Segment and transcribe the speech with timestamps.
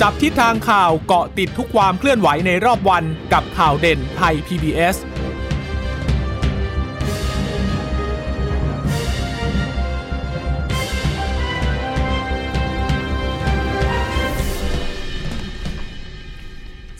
[0.00, 4.96] จับทิศทางข่าวเกาะติดทุกความเคลื่อนไหวในรอบวันกับข่าวเด่นไทย PBS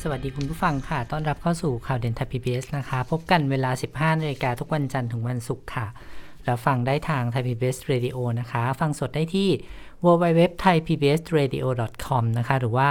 [0.02, 5.86] สวัสดีคุณผู้ฟังค่ะ ต้อนรับเข้าสู่ข่าวเด่นไทย PBS นะคะ พบกันเวลา 15นาฬิกาทุกวันจันทร์ถึงวันศุกร์ค่ะ
[6.44, 9.48] แล้วฟังได้ทางไทย PBS Radio นะคะ ฟังสดได้ที่
[10.04, 11.66] www thai pbs radio
[12.04, 12.88] com นะคะหรือว่า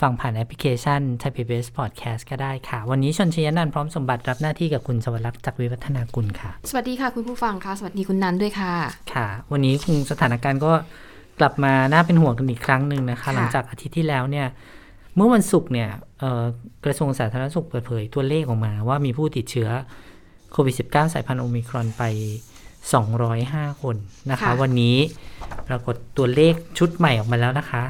[0.00, 8.72] ฟังผ่านแอปพลิเคชัน Thai PBS Podcast ก็ได้ค่ะ วันนี้ชนชยนันท์พร้อมสมบัติรับหน้าที่กับคุณสวรักษ์จากวิวัฒนากุลค่ะ สวัสดีค่ะคุณผู้ฟังค่ะ สวัสดีคุณนันด้วยค่ะ
[9.14, 10.72] ค่ะ วันนี้คงสถานการณ์ก็
[11.40, 14.46] กลับมาน่าเป็นห่วงกันอีกครั้งหนึ่งนะคะค่ะหลังจากอาทิตย์ที่แล้วเนี่ย
[15.16, 15.88] เมื่อวันศุกร์เนี่ย
[16.20, 16.44] เอ่อ
[16.84, 19.68] กระทรวงสาธารณสุขเปิดเผยตัวเลขออกมา ว่ามีผู้ติดเชื้อ
[20.52, 22.02] โควิด -19 สายพันธุ์โอมิครอนไป
[22.94, 23.96] 205 คน
[24.30, 24.96] นะคะค่ะวันนี้
[25.68, 27.82] ปรากฏตัวเลขชุดใหม่ออกมาแล้วนะคะ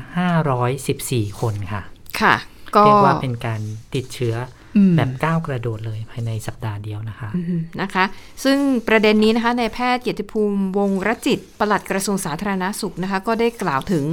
[0.67, 1.83] 514 คนค่ะ
[2.21, 2.35] ค่ะ
[2.77, 3.61] ก็เรียกว่าเป็นการ
[3.95, 4.35] ติดเชื้อ
[4.77, 8.05] อมแบบก้าวกระโดดเลยภายในสัปดาห์เดียวนะคะอืมนะคะ
[8.45, 8.59] ซึ่ง
[8.89, 14.05] ประเด็นนี้นะคะนายแพทย์เกียรติภูมิวงศ์รจิตปลัดกระทรวงสาธารณาสุขนะคะ ก็ได้กล่าวถึง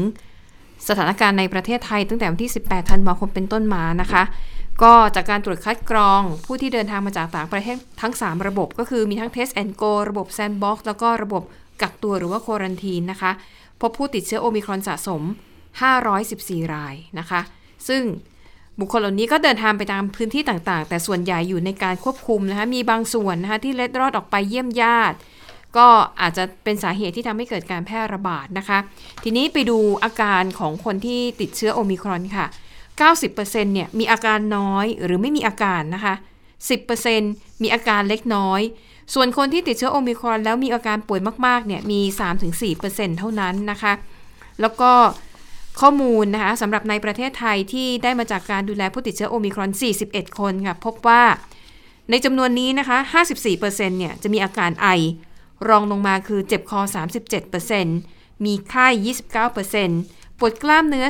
[0.88, 4.24] สถานการณ์ในประเทศไทยตั้งแต่วันที่ 18 ธันวาคมเป็นต้นมานะคะ
[4.82, 11.44] ก็จากการตรวจคัดกรอง ผู้ที่เดินทางมาจากต่างประเทศทั้ง 3 ระบบก็คือมีทั้ง Test and Go ระบบ Sandbox แล้วก็ระบบ
[11.82, 13.32] กักตัวหรือว่าโครันทีนนะคะ
[13.82, 15.22] พบผู้ติดเชื้อโอมิครอนสะสม
[15.98, 17.42] 514 รายนะคะ
[17.88, 18.04] ซึ่ง
[18.80, 25.18] บุคคลเหล่านี้ก็เดินทางไปตามพื้นที่ต่างๆ แต่ส่วนใหญ่อยู่ในการควบคุมนะคะ มีบางส่วนนะคะที่เล็ดรอดออกไปเยี่ยมญาติ
[25.78, 25.88] ก็
[26.22, 28.80] อาจจะเป็นสาเหตุที่ทำให้เกิดการแพร่ระบาดนะคะ
[29.24, 32.46] ทีนี้ไปดูอาการของคนที่ติดเชื้อโอมิครอนค่ะ
[33.12, 33.36] 90%
[33.74, 36.14] เนี่ยมีอาการน้อยหรือไม่มีอาการนะคะ
[36.88, 38.62] 10%มีอาการเล็กน้อย
[39.14, 42.00] ส่วนคนที่ติดเชื้อโอมิครอนแล้วมีอาการป่วยมากๆเนี่ยมี
[42.60, 43.94] 3-4%เท่านั้นนะคะ
[44.62, 44.92] แล้วก็
[45.82, 49.70] ข้อมูลนะคะสำหรับในประเทศไทยที่ได้มาจากการดูแลผู้ติดเชื้อโอมิครอน
[50.06, 51.24] 41 คนค่ะ พบว่า
[52.10, 52.98] ในจำนวนนี้นะคะ
[53.44, 54.88] 54%เนี่ยจะมีอาการไอ
[55.70, 56.80] รองลงมาคือเจ็บคอ
[57.64, 58.88] 37%มีไข้
[59.64, 61.06] 29%ปวดกล้ามเนื้อ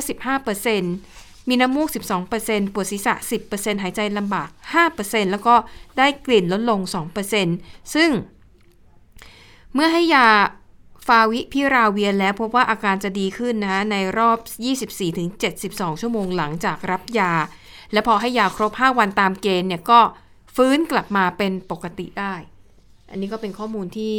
[0.64, 1.88] 15% มีน้ำมูก
[2.30, 3.14] 12%ปวดศีรษะ
[3.48, 4.48] 10%หายใจลำบาก
[4.90, 5.54] 5%แล้วก็
[5.98, 6.80] ได้กลิ่นลดลง
[7.36, 8.10] 2%ซึ่ง
[9.74, 10.26] เมื่อให้ยา
[11.06, 14.38] ฟาวิพิราเวียแล้วพบว่าอาการจะดีขึ้นนะคะในรอบ
[15.20, 17.32] 24-72 ชั่วโมงหลังจากรับยา
[17.92, 20.00] และพอให้ยาครบ 5 วันตามเกณฑ์เนี่ยก็
[20.56, 22.34] ฟื้นกลับมาเป็นปกติได้
[23.10, 24.16] อันนี้ก็เป็นข้อมูลที่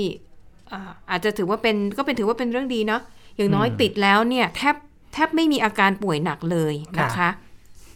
[1.09, 3.01] อาจจะถือว่าเป็นก็เป็นถือว่าเป็นเรื่องดีเนาะ
[3.35, 4.75] อย่างน้อยติดแล้วเนี่ยแทบ
[5.15, 7.29] แทบไม่มีอาการป่วยหนักเลยนะคะค่ะ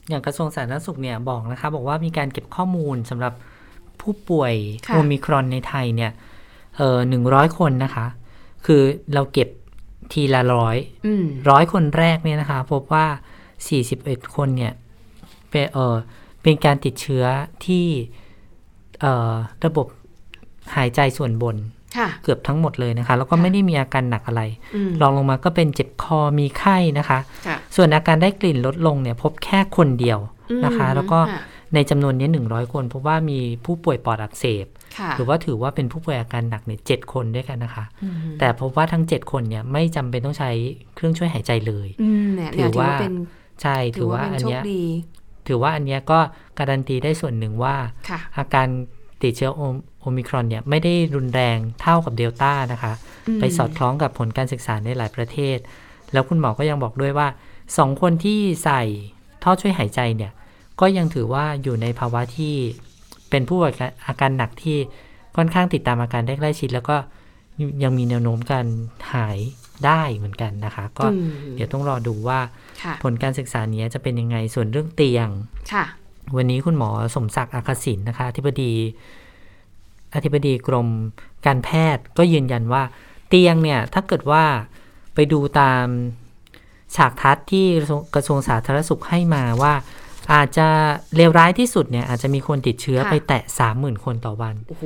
[0.09, 3.34] อย่างกระทรวงสาธารณสุขเนี่ยบอกนะคะ บอกว่ามีการเก็บข้อมูลสำหรับ
[4.02, 4.53] ผู้ป่วย
[4.88, 6.12] ค่ะโอมิครอนในไทยเนี่ย
[6.78, 8.06] เออหนึ่งร้อยคนนะคะ
[8.66, 8.81] คือ
[9.13, 9.50] เราเก็บ
[10.12, 13.06] ทีละร้อยอืมร้อยคนแรกเนี่ยนะคะ พบว่า
[13.69, 14.74] 41คนเนี่ย
[15.50, 15.96] เป็นเออ
[16.44, 17.25] เป็นการติดเชื้อ
[17.66, 17.85] ที่
[19.02, 19.34] เอ่อ
[19.66, 19.88] ระบบ
[20.75, 21.78] หายใจส่วนบนค่ะ
[22.24, 24.44] เกือบทั้งหมดเลยนะคะ แล้วก็ไม่ได้มีอาการหนักอะไร
[24.76, 30.20] อืมรองลงมาก็เป็นเจ็บคอมีไข้นะคะค่ะส่วนอาการได้กลิ่นลดลงเนี่ยพบแค่คนเดียว
[30.66, 31.42] นะคะอืมแล้วก็ค่ะ
[31.76, 34.66] ในจำนวนนี้ 100 คนพบว่ามีผู้ป่วยปอดอักเสบ
[34.98, 40.52] ค่ะหรือว่าถือว่าเป็นผู้ป่วยอาการหนักเนี่ยเจ็ดคนด้วยกันนะคะอืมแต่พบว่าทั้ง 7 คนเนี่ยไม่จำเป็นต้องใช้
[40.96, 43.14] เครื่องช่วยหายใจเลยอืมเนี่ยถืเนี่ยอถือว่าว่าเป็น
[43.62, 44.84] ใช่ถือว่าเป็นอันโชคเนี้ยดี
[45.48, 46.20] ถือว่าอันเนี้ยก็
[46.60, 47.76] การันตีได้ส่วนหนึ่งว่า
[48.10, 48.68] ค่ะอาการ
[49.24, 49.62] ติดเชื้อโอ
[50.02, 52.94] โอมิครอนเนี่ยไม่ได้รุนแรงเท่ากับเดลต้านะคะ
[53.38, 55.57] มไปสอดคล้องกับผลการศึกษาในหลายประเทศ
[56.13, 57.28] แล้วคุณหมอก็ยังบอกด้วยว่า
[57.78, 58.81] สองคนที่ใส่
[59.44, 60.31] ท่อช่วยหายใจเนี่ย
[60.81, 62.56] ก็ยังถือว่าอยู่ในภาวะที่
[63.29, 63.74] เป็นผู้ป่วย
[64.08, 64.78] อาการหนักที่
[65.38, 66.97] ค่อนข้างติดตามอาการได้ใกล้ชิด แล้วก็
[67.84, 68.66] ยังมีแนวโน้มการ
[69.13, 69.40] หาย
[69.85, 72.40] ได้เหมือนกันนะคะ ก็อืมเดี๋ยวต้องรอดูว่า
[72.84, 75.29] ค่ะผลการศึกษาเนี้ยจะเป็นยังไงส่วนเรื่องเตียง
[75.74, 75.85] ค่ะ
[76.38, 78.73] วันนี้คุณหมอสมศักดิ์อาคศินนะคะอธิบดี
[80.16, 80.88] อธิบดีกรม
[81.45, 82.84] การแพทย์ก็ยืนยันว่า
[83.28, 84.43] เตียงเนี่ยถ้าเกิดว่า
[85.16, 85.85] ไปดูตาม
[86.96, 87.66] ฉากทัศน์ที่
[88.16, 89.73] กระทรวงสาธารณสุขให้มาว่า
[90.34, 90.67] อาจจะ
[91.16, 94.84] เลวร้ายที่สุดเนี่ยอาจจะมีคนติดเชื้อค่ะไปแตะสามหมื่นคนต่อวันโอ้โห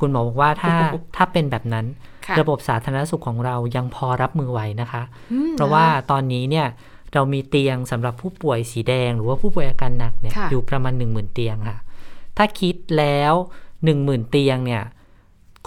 [0.00, 1.86] คุณหมอบอกว่าถ้าโอ้โหถ้าเป็นแบบนั้น
[2.26, 5.02] ค่ะระบบสาธารณสุขของเรายังพอรับมือไหวนะคะ
[5.32, 6.66] อืมเพราะว่าตอนนี้เนี่ย
[7.14, 11.78] เรามีเตียงสำหรับผู้ป่วยสีแดง หรือว่าผู้ป่วยอาการหนักเนี่ยค่ะอยู่ประมาณ 1 0,000 เตียงค่ะ
[12.36, 13.34] ถ้าคิดแล้ว
[13.84, 14.82] 1 0,000 เตียงเนี่ย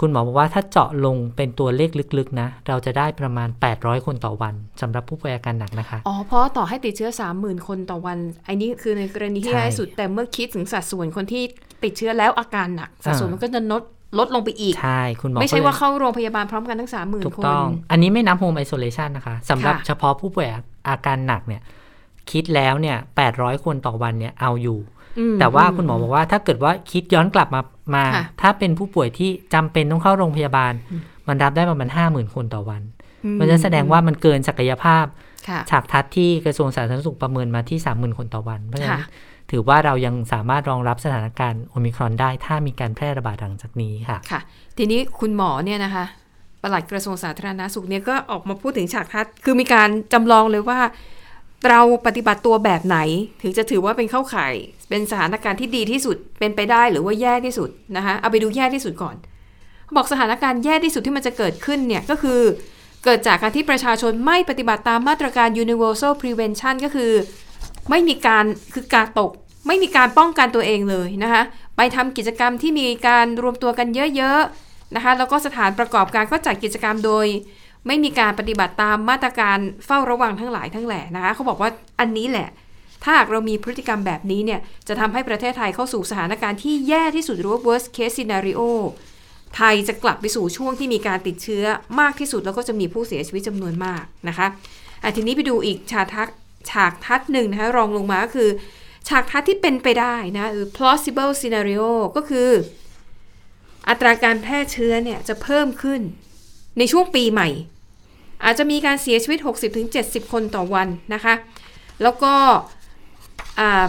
[0.00, 8.18] คุณหมอบอกว่าถ้าเจาะลงเป็นตัวเลขลึกๆนะ เราจะได้ประมาณ 800 คนต่อวันสำหรับผู้ป่วยอาการหนักนะคะ อ๋อ เพราะต่อให้ติดเชื้อ 30,000 คนต่อวัน
[8.48, 11.44] อันนี้คือในกรณีที่ใช่ง่ายสุด แต่เมื่อคิดถึงสัดส่วนคนที่
[11.84, 13.82] ติดเชื้อแล้วอาการหนัก สัดส่วนอ่ามัมันก็จะลด
[14.18, 20.48] ลดลงไปอีก ใช่ คุณหมอ ไม่ใช่ก็ลยว่าเข้าโรงพยาบาลพร้อมกันทั้ง30,000ถูกคนต้อง อันนี้ไม่นับโฮมไอโซเลชันนะคะสำหรับค่ะเฉพาะผู้ป่วย
[20.88, 21.62] อาการหนักเนี่ย
[22.30, 22.96] คิดแล้วเนี่ย
[23.30, 24.78] 800คนต่อวันเนี่ยเอาอยู่
[25.18, 27.60] อืมแต่ว่าคุณหมอบอกว่าถ้าเกิดว่าคิดย้อนกลับมา
[27.94, 30.72] มาค่ะถ้าเป็นผู้ป่วยที่จำเป็นต้องเข้าโรงพยาบาล
[31.28, 32.82] มันรับได้ประมาณห้าหมื่นคนต่อวัน
[33.24, 35.04] อืมันจะแสดงว่ามันเกินศักยภาพ
[35.48, 39.10] ค่ะฉากทัดที่กระทรวงสาธารณสุขประเมินมาที่สามหมื่นคนต่อวัน เพราะฉะนั้นค่ะ
[39.50, 44.40] ถือว่าเรายังสามารถรองรับสถานการณ์โอมิครอนได้ ถ้ามีการแพร่ระบาดหลังจากนี้ค่ะค่ะ
[44.78, 46.04] ทีนี้คุณหมอเนี่ยนะคะ
[46.62, 50.78] ปลัดกระทรวงสาธารณาสุขเนี่ยก็ออกมาพูดถึงฉากทัศน์คือมีการจำลองเลยว่า
[51.68, 52.98] เราปฏิบัติตัวแบบไหน
[53.42, 54.54] ถึงจะถือว่าเป็นเข้าข่าย
[54.88, 59.16] เป็นสถานการณ์ที่ดีที่สุดเป็นไปได้หรือว่าแย่ที่สุดนะคะเอาไปดูแย่ที่สุดก่อน
[59.96, 62.40] บอกสถานการณ์แย่ที่สุดที่มันจะเกิดขึ้นเนี่ยก็คือ
[63.04, 67.12] เกิดจากการที่ประชาชนไม่ปฏิบัติตามมาตรการ universal prevention ก็คือ
[67.90, 68.44] ไม่มีการ
[68.74, 69.32] คือกาตก
[69.66, 71.42] ไม่มีการป้องกันตัวเองเลยนะคะ
[71.76, 77.26] ไปทำกิจกรรมที่มีการรวมตัวกันเยอะๆนะคะแล้วก็สถานประกอบการก็จัดกิจกรรมโดย
[77.86, 81.70] ไม่มีการปฏิบัติตามมาตรการเฝ้าระวังทั้งหลายทั้งแหล่นะคะเขาบอกว่า
[82.00, 82.48] อันนี้แหละ
[83.02, 88.60] ถ้าหากเรามีพฤติกรรมแบบนี้เนี่ยจะทำให้ประเทศไทยเข้าสู่สถานการณ์ที่แย่ที่สุดหรือว่า worst case scenario
[89.56, 91.64] ไทยจะกลับไปสู่ช่วงที่มีการติดเชื้อ
[92.00, 94.46] มากที่สุดแล้วก็จะมีผู้เสียชีวิตจำนวนมากนะคะ
[95.02, 96.36] อะทีนี้ไปดูอีกฉาทัศน์
[96.70, 98.50] ฉากทัศน์หนึ่งนะคะรองลงมาก็คือ
[99.08, 102.48] ฉากทัศน์ที่เป็นไปได้นะหรือ plausible scenario ก็คือ
[103.88, 106.00] อัตราการแพร่เชื้อเนี่ยจะเพิ่มขึ้น
[106.78, 107.48] ในช่วงปีใหม่
[108.44, 109.38] อาจจะมีการเสียชีวิต
[109.86, 111.34] 60-70 คนต่อวันนะคะ
[112.02, 112.34] แล้วก็
[113.60, 113.86] อา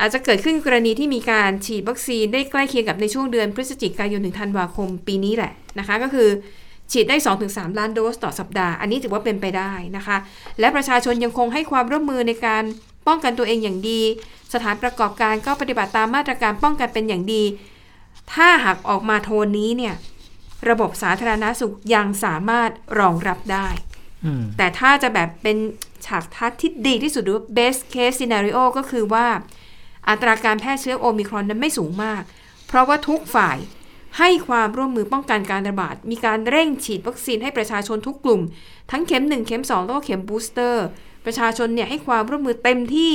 [0.00, 6.28] อาจจะเกิดขึ้นกรณีที่มีการฉีดวัคซีนได้ใกล้เคียงกับในช่วงเดือนพฤศจิกายนถึงธันวาคมปีนี้แหละนะคะ ก็คือ
[6.92, 7.16] ฉีดได้
[7.48, 10.16] 2-3 ล้านโดสต่อสัปดาห์ อันนี้ถือว่าเป็นไปได้นะคะ
[10.60, 12.64] และประชาชนยังคงให้ความร่วมมือในการ
[13.06, 14.00] ป้องกันตัวเองอย่างดี
[14.54, 17.42] สถานประกอบการก็ปฏิบัติตามมาตรการป้องกันเป็นอย่างดี
[18.32, 19.94] ถ้าหากออกมาโทนนี้เนี่ย
[20.70, 23.68] ระบบสาธารณาสุขยังสามารถรองรับได้
[24.24, 25.56] อืมแต่ถ้าจะแบบเป็น
[26.06, 29.26] ฉากทัศน์ที่ดีที่สุดหรือว่า best case scenario ก็คือว่า
[30.08, 32.22] อัตราการแพร่เชื้อโอมิครอนนั้นไม่สูงมาก
[32.66, 33.56] เพราะว่าทุกฝ่าย
[34.18, 38.40] ให้ความร่วมมือป้องกันการระบาด มีการเร่งฉีดวัคซีนให้ประชาชนทุกกลุ่ม
[38.90, 40.86] ทั้งเข็ม 1 เข็ม 2 แล้วก็เข็มบูสเตอร์
[41.24, 43.14] ประชาชนเนี่ยให้ความร่วมมือเต็มที่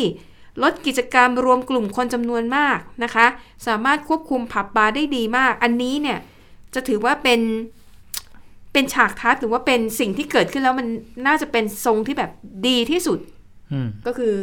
[0.63, 3.27] ลดกิจกรรมรวมกลุ่มคนจำนวนมากนะคะ
[3.67, 6.19] สามารถควบคุมผับบาร์ได้ดีมาก อันนี้เนี่ย
[6.73, 7.41] จะถือว่าเป็น
[8.73, 10.87] เป็นฉากทัศน์หรือว่าเป็นสิ่งที่เกิดขึ้นแล้วมัน
[11.27, 12.31] น่าจะเป็นทรงที่แบบ
[12.67, 13.19] ดีที่สุด
[13.73, 14.33] อืมก็คือ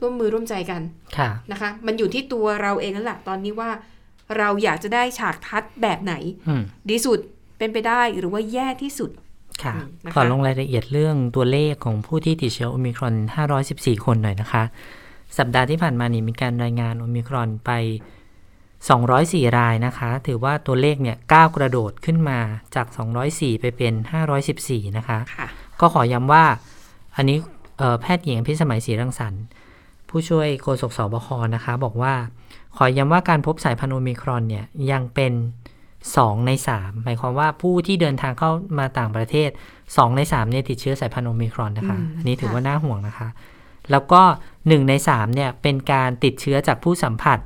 [0.00, 0.82] ร่วมมือร่วมใจกัน
[1.16, 3.70] ค่ะนะคะ มันอยู่ที่ตัวเราเองนั่นแหละตอนนี้ว่า
[4.36, 6.14] เราอยากจะได้ฉากทัศน์แบบไหน
[6.48, 7.18] อืมดีสุด
[7.58, 9.10] เป็นไปได้หรือว่าแย่ที่สุด
[9.62, 13.14] ค่ะอืมนะคะขอลงรายละเอียดเรื่องตัวเลขของผู้ที่ติดเชื้อโอมิครอน
[13.60, 14.62] 514 คนหน่อยนะคะ
[15.38, 17.70] สัปดาห์ที่ผ่านมานี่มีการรายงานโอมิครอนไป
[18.88, 22.38] 204 รายนะคะ ถือว่าตัวเลขเนี่ยก้าวกระโดดขึ้นมา
[22.74, 22.86] จาก
[23.24, 23.94] 204 ไปเป็น
[24.46, 25.48] 514 นะคะค่ะ
[25.80, 26.44] ก็ขอย้ำว่า
[27.16, 27.38] อันนี้
[27.78, 29.44] เอ่อแพทย์หญิงพิสมัยศรีรังสรรค์
[30.08, 32.14] ผู้ช่วยโฆษกสบคนะคะ บอกว่า
[32.76, 35.32] ขอย้ำว่าการพบสายพันธุ์โอมิครอนเนี่ยยังเป็น
[35.88, 39.50] 2 ใน 3 หมายความว่าผู้ที่เดินทางเข้ามาต่างประเทศ
[39.82, 43.28] 2 ใน3เนี่ยติดเชื้อสายพันธุ์โอมิครอนนะคะอืมอันนี้ถือค่ะว่าน่าห่วงนะคะ
[43.90, 44.22] แล้วก็
[44.56, 47.38] 1 ใน3เนี่ยเป็นการติดเชื้อจากผู้สัมผัส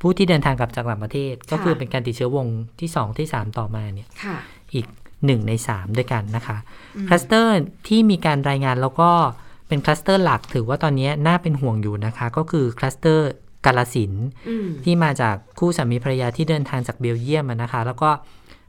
[0.00, 2.46] ผู้ที่เดินทางกลับจากต่างประเทศ ก็คือเป็นการติดเชื้อวง
[2.80, 4.36] ที่ 2 ที่ 3 ต่อมาเนี่ยค่ะ
[4.74, 4.86] อีก
[5.16, 6.56] 1 ใน 3 ด้วยกันนะคะ
[7.08, 9.10] คลัสเตอร์ที่มีการรายงานแล้วก็
[9.68, 13.30] เป็นคลัสเตอร์หลักถือว่าตอนนี้น่าเป็นห่วงอยู่นะคะ ก็คือคลัสเตอร์
[13.64, 18.10] กาฬสินธุ์อืมที่มาจากคู่สามีภรรยาที่เดินทางจากเบลเยียมอะนะคะ แล้วก็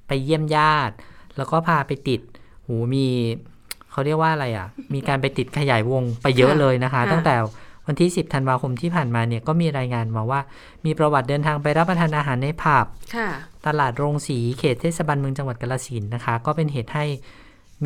[0.07, 0.95] ไปเยี่ยมญาติ
[1.37, 2.21] แล้วก็พาไปติด
[2.65, 3.07] หูมี
[3.91, 7.35] เขาเรียกว่าอะไรอะ มีการไปติดขยายวงไปเยอะค่ะเลยนะคะค่ะตั้งแต่
[7.87, 10.41] วันที่ 10 ธันวาคมที่ผ่านมาเนี่ยก็มีรายงานมาว่า
[10.85, 13.29] มีประวัติเดินทางไปรับประทานอาหารในผับค่ะ
[13.67, 17.05] ตลาดโรงสีเขตเทศบาลเมืองจังหวัดกาฬสินธุ์นะคะ ก็เป็นเหตุให้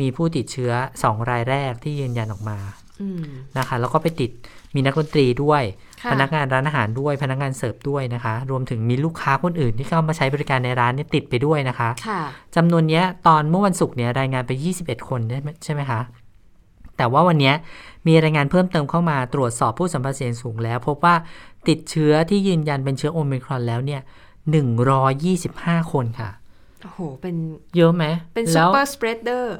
[0.00, 0.72] มีผู้ติดเชื้อ
[1.02, 2.58] 2รายแรกที่ยืนยันออกมา
[3.00, 3.22] อืม
[3.58, 4.30] นะคะ แล้วก็ไปติด
[4.74, 12.20] มีนักดนตรีด้วยค่ะ พนักงานร้านอาหารด้วยพนักงานเสิร์ฟด้วยนะคะ รวมถึงมีลูกค้าคนอื่นที่เข้ามาใช้บริการในร้านเนี่ยติดไปด้วยนะคะค่ะ
[12.56, 16.00] จำนวนเนี้ยตอนเมื่อวันศุกร์เนี่ยรายงานไป 21 คนใช่ไหมใช่ไหมคะ
[16.96, 17.54] แต่ว่าวันเนี้ย
[18.06, 21.14] มีรายงานเพิ่มเติมเข้ามาตรวจสอบผู้สัมผัสเสี่ยงสูงแล้ว พบว่า
[21.68, 24.00] ติดเชื้อที่ยืนยันเป็นเชื้อโอมิครอนแล้วเนี่ย
[24.96, 26.30] 125 คนค่ะ
[26.82, 27.34] โอ้โห เป็น
[27.76, 29.56] เยอะไหม เป็น super spreader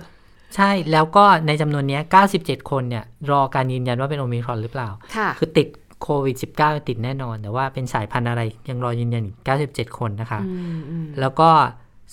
[0.57, 2.03] ใช่ แล้วก็ในจำนวนเนี้ย
[2.37, 5.69] 97 คนเนี่ย รอการยืนยันว่าเป็นโอมิครอนหรือเปล่า ค่ะ คือติด
[6.03, 9.37] โควิด -19 ติดแน่นอน แต่ว่าเป็นสายพันธุ์อะไรยังรอยืนยันอีก
[9.69, 11.51] 97 คนนะคะอืมอืมแล้วก็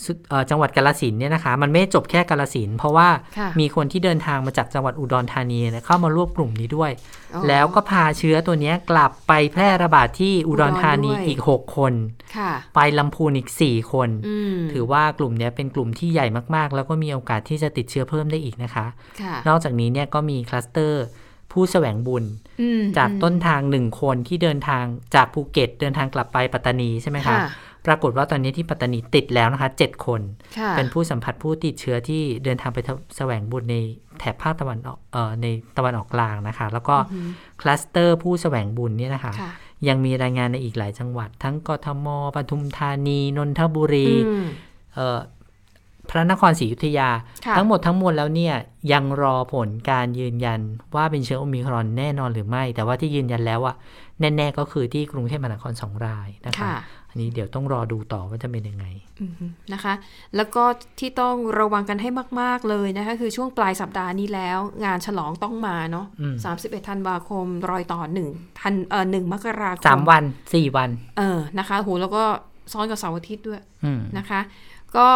[0.05, 6.91] สุดเอ่อจังหวัดกาฬสินธุ์เนี่ยนะคะ มันไม่จบแค่กาฬสินธุ์เพราะว่าค่ะมีคนที่เดินทางมาจากจังหวัดอุดรธานีเนี่ยเข้ามาร่วมกลุ่มนี้ด้วย
[7.33, 11.93] อ๋อแล้วก็พาเชื้อตัวเนี้ยกลับไปแพร่ระบาดที่อุดรธานีอุดรด้วยอีก 6 คน
[12.37, 18.85] ค่ะไปลำพูนอีก 4 คนอืมถือว่ากลุ่มเนี้ยเป็นกลุ่มที่ใหญ่มากๆ แล้วก็มีโอกาสที่จะติดเชื้อเพิ่มได้อีกนะคะ
[19.21, 21.05] ค่ะนอกจากนี้เนี่ยก็มีคลัสเตอร์
[21.53, 22.23] ผู้แสวงบุญ
[22.61, 24.83] อืมจากอืมต้นทางหนึ่งคนที่เดินทาง
[25.15, 27.39] จากภูเก็ต เดินทางกลับไปปัตตานีใช่ไหมคะค่ะ
[27.85, 30.21] ปรากฏว่าตอนนี้ที่ปัตตานีติดแล้วนะคะเจ็ดคน
[30.57, 32.79] ค่ะเป็นผู้สัมผัสผู้ติดเชื้อที่เดินทางไป
[33.17, 33.75] แสวงบุญใน
[34.19, 37.29] แถบภาคตะวันออกเอ่อในตะวันออกกลางนะคะ แล้วก็อือหือ
[37.61, 39.51] คลัสเตอร์ผู้แสวงบุญเนี่ยนะคะค่ะ
[39.87, 44.45] ยังมีรายงานในอีกหลายจังหวัด ทั้งกทมปทุมธานี นนทบุรีอืม
[44.95, 45.19] เอ่อ
[46.09, 47.09] พระนครศรีอยุธยา
[47.45, 48.55] ค่ะทั้งหมดทั้งมวลแล้วเนี่ย
[48.91, 50.59] ยังรอผลการยืนยัน
[50.95, 53.75] ว่าเป็นเชื้อโอมิครอนแน่นอนหรือไม่ แต่ว่าที่ยืนยันแล้วอะ
[54.19, 56.75] แน่ ๆ ก็คือที่กรุงเทพมหานครสองรายนะคะค่ะ
[57.09, 58.85] อันนี้เดี๋ยวต้องรอดูต่อว่าจะเป็นยังไง
[59.21, 59.93] อือหือนะคะ
[60.35, 60.63] แล้วก็
[60.99, 62.09] ที่ต้องระวังกันให้
[62.41, 68.29] มาก ๆ เลยนะคะ คือช่วงปลายสัปดาห์นี้แล้ว งานฉลองต้องมาเนาะอืม31ธันวาคม รอยต่อหนึ่ง
[68.59, 72.23] ทันเอ่อหนึ่งมกราคมสามวันสี่วัน เออนะคะโหแล้วก็
[72.73, 74.39] ซ้อนกับเสาร์อาทิตย์ด้วยอืมนะคะ
[74.97, 75.09] ก็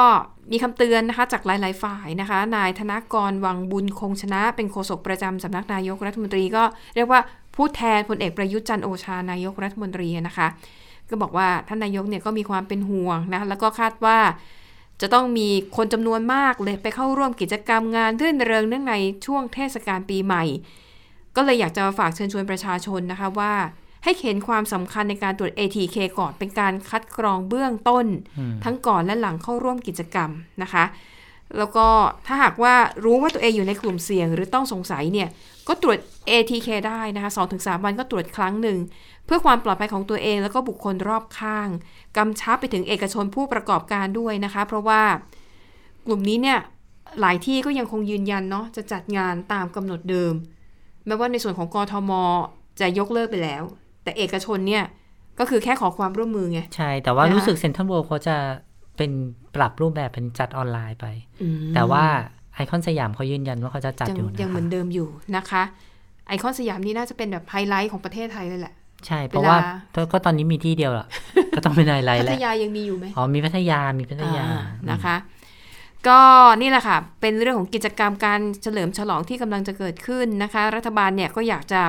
[0.52, 6.64] มีคำเตือนนะคะจากหลาย ๆ ฝ่ายนะคะ นายธนกรวังบุญคงชนะ เป็นโฆษกประจำสำนักนายกรัฐมนตรีก็
[6.96, 7.22] เรียกว่า
[7.56, 10.48] ผู้แทนพลเอกประยุทธ์จันโอชานายกรัฐมนตรีนะคะ
[11.10, 14.20] ก็บอกว่าท่านนายกเนี่ยก็มีความเป็นห่วงนะแล้วก็คาดว่า
[15.02, 20.44] จะต้องมีคนจำนวนมากเลยไปเข้าร่วมกิจกรรมงานรื่นเริงเนื่องในช่วงเทศกาลปีใหม่
[21.36, 23.54] ก็เลยอยากจะฝากเชิญชวนประชาชนนะคะว่า
[24.08, 28.06] ให้เห็นความสำคัญในการตรวจ ATK ก่อนเป็นการคัดกรองเบื้องต้น
[28.38, 30.30] อืมทั้งก่อนและหลังเข้าร่วมกิจกรรม
[30.62, 30.84] นะคะ
[31.58, 31.88] แล้วก็
[32.28, 32.74] ถ้าหากว่า
[33.04, 35.30] รู้ว่าตัวเองอยู่ในกลุ่มเสี่ยง หรือต้องสงสัยเนี่ย
[35.68, 35.98] ก็ตรวจ
[36.30, 38.78] ATK ได้นะคะ2-3วันก็ตรวจครั้งหนึ่ง
[39.26, 41.68] เพื่อความปลอดภัยของตัวเองแล้วก็บุคคลรอบข้าง
[42.18, 45.02] กำชับไปถึงเอกชนผู้ประกอบการด้วยนะคะ เพราะว่า
[46.06, 46.60] กลุ่มนี้เนี่ย
[47.22, 50.34] หลายที่ก็ยังคงยืนยันเนาะจะจัดงานตามกำหนดเดิม
[51.06, 52.12] แม้ว่าในส่วนของกทม
[52.80, 53.64] จะยกเลิกไปแล้ว
[54.08, 54.84] แต่เอกชนเนี่ย
[55.40, 58.36] ก็คือแค่ขอความร่วมมือไง ใช่ แต่ว่านะคะรู้สึกเซ็นทรัลเวิลด์เขาจะ
[58.98, 59.12] เป็น
[59.56, 61.06] ปรับรูปแบบเป็นจัดออนไลน์ไป
[61.42, 62.04] อืมแต่ว่า
[62.56, 65.64] ไอคอนสยามเขายืนยันว่าเขาจะจัดยังอยู่นะคะยังเหมือนเดิมอยู่นะคะ
[66.28, 68.74] ไอคอนสยามนี่น่าจะเป็นแบบไฮไลท์ของประเทศไทยเลยแหละ
[69.08, 71.08] ใช่ เพราะว่าเวลาก็ก็ตอนนี้มีที่เดียวล่ะ
[71.56, 74.60] ก็ต้องเป็นไฮไลท์พัแล้ทวยายังมีอยู่ไหมอ๋อมีพัทยามีพัทยาอ่
[74.92, 75.16] นะคะ
[76.08, 76.20] ก็
[76.62, 81.82] นี่แหละค่ะ เป็นเรื่องของกิจกรรมการเฉลิมฉลองที่กำลังจะเกิดขึ้นนะคะ รัฐบาลเนี่ยก็อยากจะ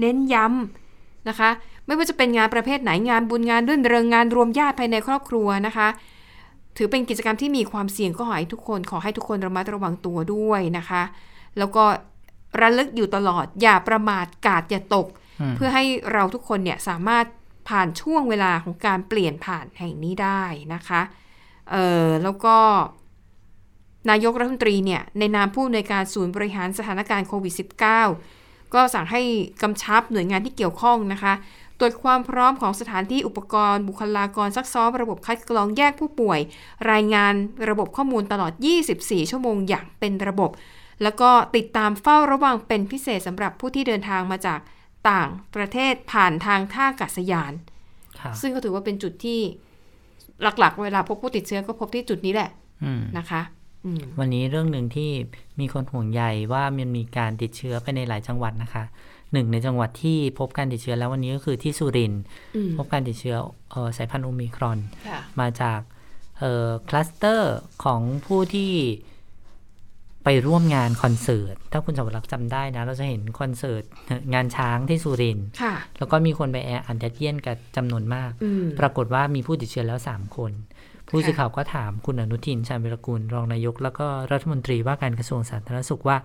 [0.00, 0.83] เน้นย้ำ
[1.28, 1.50] นะคะ
[1.86, 5.88] ไม่ว่าจะเป็นงานประเภทไหนงานบุญงานรื่นเริงงานรวมญาติภายในครอบครัวนะคะ
[6.76, 11.02] ถือเป็นกิจกรรมที่มีความเสี่ยงก็ขอให้ทุกคนขอให้ทุกคนระมัดระวังตัวด้วยนะคะ
[11.58, 11.84] แล้วก็
[12.60, 15.06] ระลึกอยู่ตลอดอย่าประมาทกาดอย่าตก
[15.40, 17.24] อืมเพื่อให้เราทุกคนเนี่ยสามารถ
[17.68, 20.42] ผ่านช่วงเวลาของการเปลี่ยนผ่านแห่งนี้ได้
[20.74, 21.00] นะคะ
[21.70, 21.76] เอ
[22.06, 22.56] อแล้วก็
[24.10, 28.43] นายกรัฐมนตรีเนี่ยในนามผู้อำนวยการศูนย์บริหารสถานการณ์โควิด -19
[28.74, 29.22] ก็สั่งให้
[29.62, 31.32] กำชับหน่วยงานที่เกี่ยวข้องนะคะ
[31.78, 36.40] ตรวจความพร้อมของสถานที่อุปกรณ์ บุคลากรซักซ้อมระบบคัดกรองแยกผู้ป่วย
[36.90, 37.34] รายงาน
[37.70, 38.52] ระบบข้อมูลตลอด
[38.92, 40.50] 24 ชั่วโมงอย่างเป็นระบบ
[41.02, 44.60] แล้วก็ติดตามเฝ้าระวังเป็นพิเศษสำหรับผู้ที่เดินทางมาจาก
[45.10, 47.52] ต่างประเทศผ่านทางท่าอากาศยาน
[48.20, 49.40] ค่ะซึ่งก็ถือว่าเป็นจุดที่
[50.42, 52.50] หลักๆ เวลาพบผู้ติดเชื้อก็พบที่จุดนี้แหละ
[52.84, 53.63] อืมนะคะอืม
[54.18, 55.10] วันนี้เรื่องหนึ่งที่
[55.60, 56.22] มีคนห่วงใย
[56.52, 58.84] ว่ามันมีการติดเชื้อไปในหลายจังหวัดนะคะ
[59.32, 62.22] หนึ่งในจังหวัดที่พบการติดเชื้อแล้ววันนี้ก็คือที่สุรินทร์
[62.56, 63.36] อืมพบการติดเชื้อ
[63.70, 65.80] เอ่อสายพันธุ์โอมิครอนค่ะมาจาก
[66.38, 68.72] เอ่อคลัสเตอร์ของผู้ที่
[70.24, 73.82] ไปร่วมงานคอนเสิร์ต ถ้าคุณสวรักษ์จำได้นะ เราจะเห็นคอนเสิร์ต
[74.34, 80.52] งานช้างที่สุรินทร์ค่ะแล้วก็มีคนไปแออัดยัดเยียนกันจำนวนมากอืมปรากฏว่ามีผู้ติดเชื้อแล้ว3คน
[81.08, 86.16] ผู้สื่อข่าวก็ถามคุณอนุทินชาญวิรกูลรองนายก แล้วก็รัฐมนตรีว่าการกระทรวงสาธารณสุขว่า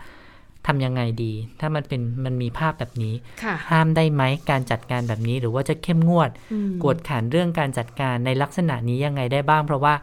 [0.67, 9.93] ทำยังไงดี ถ้ามันเป็นมันมีภาพแบบนี้ค่ะห้ามได้ไหมการจัดการแบบนี้ หรือว่าจะเข้มงวดอืมกวดขันเรื่องการจัดการในลักษณะนี้ยังไงได้บ้าง เพราะว่า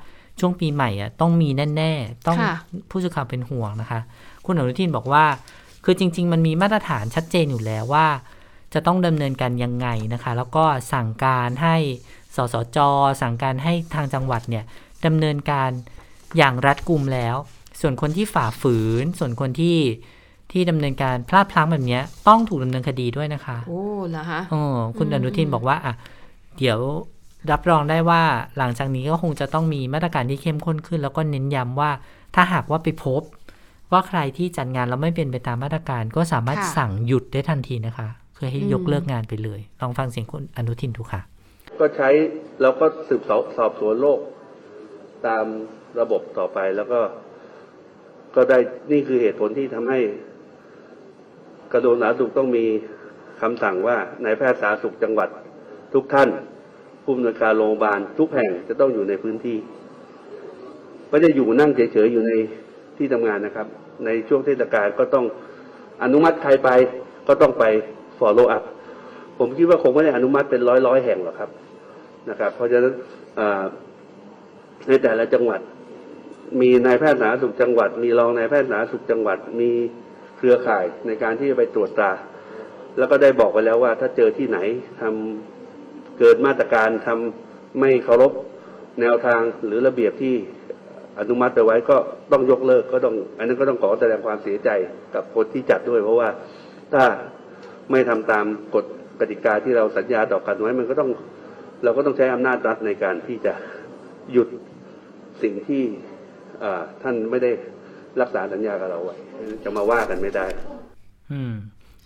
[0.40, 2.54] ช่วงปีใหม่อะต้องมีแน่ ๆ ต้องค่ะ
[2.90, 4.00] ผู้สื่อข่าวเป็นห่วงนะคะ
[4.44, 5.24] คุณอนุทินบอกว่า
[5.84, 8.06] คือจริง ๆ มันมีมาตรฐานชัดเจนอยู่แล้วว่า
[8.74, 11.76] จะต้องดำเนินการยังไงนะคะ แล้วก็สั่งการให้
[12.36, 12.78] สสจ
[13.22, 14.64] สั่งการให้ทางจังหวัดเนี่ย
[15.06, 15.70] ดำเนินการ
[16.36, 17.36] อย่างรัดกุมแล้ว
[17.80, 19.78] ส่วนคนที่ฝ่าฝืน ส่วนคนที่
[20.52, 25.94] ที่ดำเนินการพลาดพลั้งแบบเนี้ยต้องถูกดำเนินคดีด้วยนะคะ โอ้เหรอฮะเออคุณอืมอนุทินบอกว่าอะ
[26.58, 26.78] เดี๋ยว
[27.50, 28.22] รับรองได้ว่า
[28.58, 31.90] หลังจากนี้ก็คงจะต้องมีมาตรการที่เข้มข้นขึ้น แล้วก็เน้นย้ำว่า
[32.34, 33.22] ถ้าหากว่าไปพบ
[33.92, 41.20] ว่าใครที่จัดงานแล้วไม่เป็นไปตามมาตรการ ก็สามารถค่ะสั่งหยุดได้ทันทีนะคะ คือให้อืมยกเลิกงานไปเลย ลองฟังเสียงคุณอนุทินดูค่ะ
[41.80, 42.10] ก็ใช้
[42.62, 44.20] เราก็สืบสอบสอบสวนโรค
[45.26, 45.44] ตาม
[46.00, 47.00] ระบบต่อไปแล้วก็
[48.34, 48.58] ก็ได้
[48.92, 50.00] นี่คือเหตุผลที่ทำให้
[51.72, 52.64] กระทรวงสาธารณสุขต้องมี
[53.42, 55.28] คำสั่งว่านายแพทย์สาธารณสุขจังหวัด
[55.94, 56.28] ทุกท่าน
[57.02, 59.56] ผู้อำนวยการโรงพยาบาลทุกแห่งจะต้องอยู่ในพื้นที่
[61.10, 62.32] ไม่ได้อยู่นั่งเฉยๆอยู่ใน
[62.96, 63.66] ที่ทำงานนะครับ
[64.04, 65.24] ในช่วงเทศกาลก็ต้อง
[66.02, 66.70] อนุมัติใครไป
[67.28, 67.64] ก็ต้องไป
[68.20, 68.64] follow up
[69.38, 71.50] ผมคิดว่าคงไม่ได้อนุมัติเป็นร้อยร้อยแห่งหรอกครับ
[72.30, 72.94] นะครับ เพราะฉะนั้น
[74.88, 75.60] ในแต่ละจังหวัด
[76.60, 79.70] มีนายแพทย์สาธารณสุขจังหวัด มีรองนายแพทย์สาธารณสุขจังหวัด มี
[80.36, 82.12] เครือข่ายในการที่จะไปตรวจตรา
[82.98, 84.58] แล้วก็ได้บอกไปแล้วว่า ถ้าเจอที่ไหน
[85.00, 88.32] ทำเกิดมาตรการทำไม่เคารพ
[89.00, 90.34] แนวทางหรือระเบียบที่
[91.20, 91.96] อนุมัติไปไว้ก็
[92.32, 94.70] ต้องยกเลิกก็ต้อง อันนั้นก็ต้องขอแสดงความเสียใจ
[95.14, 96.28] กับคนที่จัดด้วย เพราะว่า
[96.92, 97.04] ถ้า
[97.90, 98.84] ไม่ทำตามกฎ
[99.20, 101.10] กติกาที่เราสัญญาต่อกันไว้มันก็ต้อง
[101.84, 103.52] เราก็ต้องใช้อำนาจรัฐในการที่จะ
[104.32, 104.48] หยุด
[105.42, 105.82] สิ่งที่
[106.62, 106.64] อ
[107.02, 107.50] ท่านไม่ได้
[108.20, 109.16] รักษาสัญญากับเราไว้
[109.64, 110.46] จะมาว่ากันไม่ได้
[111.32, 111.54] อืม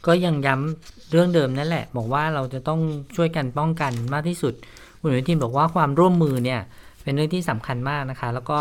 [0.07, 2.81] ก็ยังย้ำเรื่องเดิมนั่นแหละ บอกว่าเราจะต้อง
[3.17, 4.55] ช่วยกันป้องกันมากที่สุด
[5.01, 6.61] คุณอนุทินบอกว่าความร่วมมือเนี่ย
[7.03, 8.61] เป็นเรื่องที่สำคัญมากนะคะ แล้วก็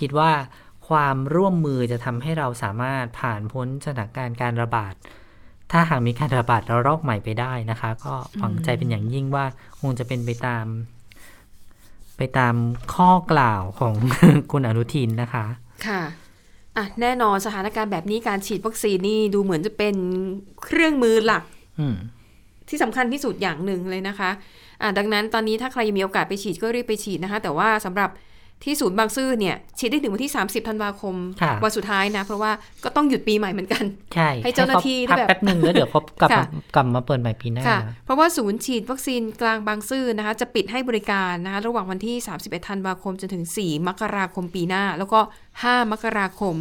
[0.00, 0.30] คิดว่า
[0.88, 4.94] ความร่วมมือจะทำให้เราสามารถผ่านพ้นสถานการณ์การระบาด
[5.72, 9.44] ถ้าหากมีการระบาดระลอกใหม่ไปได้นะคะ ก็หวังใจเป็นอย่างยิ่งว่า
[9.80, 10.66] คงจะเป็นไปตาม
[12.16, 12.54] ไปตาม
[12.94, 13.94] ข้อกล่าวของ
[14.52, 15.44] คุณอนุทินนะคะ
[15.86, 16.02] ค่ะ
[16.76, 19.94] อะแน่นอนสถานการณ์แบบนี้การฉีดวัคซีนนี่ดูเหมือนจะเป็น
[20.62, 21.42] เครื่องมือหลัก
[21.80, 21.96] อืม
[22.68, 24.30] ที่สำคัญที่สุดอย่างหนึ่งเลยนะคะ
[24.82, 28.10] อะดังนั้นตอนนี้ถ้าใครยังมีโอกาสไปฉีดก็รีบไปฉีดนะคะ แต่ว่าสำหรับ
[28.64, 32.52] ที่ศูนย์บางซื่อเนี่ยฉีดได้ถึงวันที่ 30ธันวาคมค่ะวันสุดท้ายนะ เพราะว่า
[32.84, 45.20] ก็ต้องหยุดปีใหม่เหมือนกัน ใช่ให้เจ้าหน้าที่พักได้แบบแป๊บหนึ่งแล้วเดี๋ยวพบกลับมาค่ะกลับมาเปิดใหม่ปีหน้าค่ะเพราะว่าศูนย์ฉีดวัคซีนกลางบางซื่อนะคะจะปิดให้บริการนะคะระหว่างวันที่ 31ธันวาคมจนถึง 4 มกราคมปีหน้า แล้วก็
[45.56, 46.54] 5 มกราคม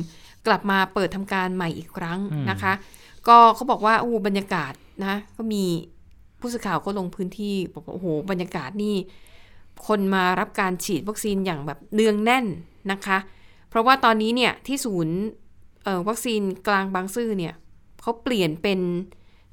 [0.47, 2.73] กลับมาเปิดทำการใหม่อีกครั้งนะคะ
[3.27, 4.73] ก็เขาบอกว่าโอ้โหบรรยากาศ
[5.05, 5.63] นะก็มี
[6.39, 8.95] ผู้สื่อข่าวก็ลงพื้นที่บอกว่าโอ้โหบรรยากาศนี่
[9.87, 12.45] คนมารับการฉีดวัคซีนอย่างแบบเนืองแน่น
[12.91, 13.17] นะคะ
[13.69, 15.17] เพราะว่าตอนนี้เนี่ยที่ศูนย์
[16.07, 17.53] วัคซีนกลางบางซื่อเนี่ย
[18.01, 18.79] เขาเปลี่ยนเป็น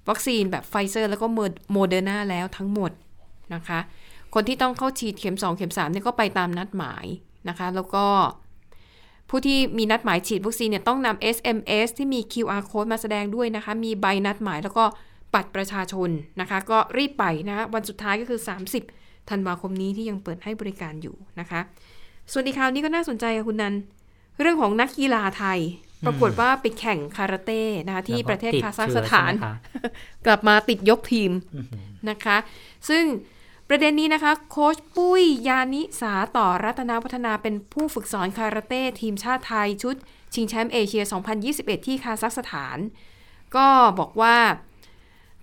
[0.09, 1.27] วัคซีนแบบไฟเซอร์แล้วก็
[1.73, 2.93] โมเดอร์นาแล้วทั้งหมด
[3.55, 3.81] นะคะ
[4.35, 7.07] คนที่ต้องเข้าฉีดเข็ม 2 เข็ม3เนี่ยก็ไปตามนัดหมาย
[7.49, 8.07] นะคะ แล้วก็
[9.29, 14.85] ผู้ที่มีนัดหมายฉีดวัคซีนเนี่ยต้องนำ SMS ที่มี QR code มาแสดงด้วยนะคะ มีใบนัดหมายแล้วก็
[15.35, 18.41] บัตรประชาชนนะคะ ก็รีบไปนะะวันสุดท้ายก็คือ
[18.73, 18.98] 30
[19.31, 21.61] ธันวาคมนี้ที่ยังเปิดให้บริการอยู่นะคะ
[22.33, 23.75] ส่วนอีกข่าวนี้ก็น่าสนใจค่ะคุณนัน
[24.41, 25.59] เรื่องของนักกีฬาไทย
[26.07, 29.55] ปรากฏว่าไปแข่งคาราเต้นะคะที่ประเทศแล้วก็ติดคาซัคเชื้สอถานใช่ไหมคะ
[30.27, 31.31] กลับมาติดยกทีม
[32.11, 32.37] นะคะ
[32.89, 33.05] ซึ่ง
[33.69, 39.95] ประเด็นนี้นะคะโค้ชปุ้ยยานิสาต่อรัตนาพัฒนาเป็นผู้ฝึกสอนคาราเต้ทีมชาติไทยชุด
[40.35, 41.05] ชิงแชมป์เอเชีย
[41.45, 42.79] 2021 ที่คาซัคสถาน
[43.57, 43.67] ก็
[43.99, 44.37] บอกว่า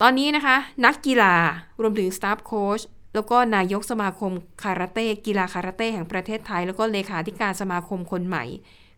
[0.02, 1.36] ตอนนี้นะคะ นักกีฬา
[1.82, 2.82] รวมถึงสตาฟโค้ช
[3.16, 4.32] แล้วก็นายกสมาคม
[4.64, 8.44] คาราเต้กีฬาคาราเต้แห่งประเทศไทย แล้วก็เลขาธิการสมาคมคนใหม่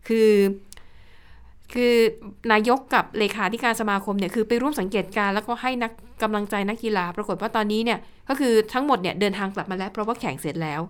[0.08, 0.32] คือ
[1.74, 1.94] คือ
[2.52, 10.80] นายกกับเลขาธิการสมาคมเนี่ยคือไปร่วมสังเกตการณ์แล้วก็ให้นักกำลังใจนักกีฬา ปรากฏว่าตอนนี้เนี่ยก็คือทั้งหมดเนี่ยเดินทางกลับมาแล้วเพราะว่าแข่งเสร็จแล้ว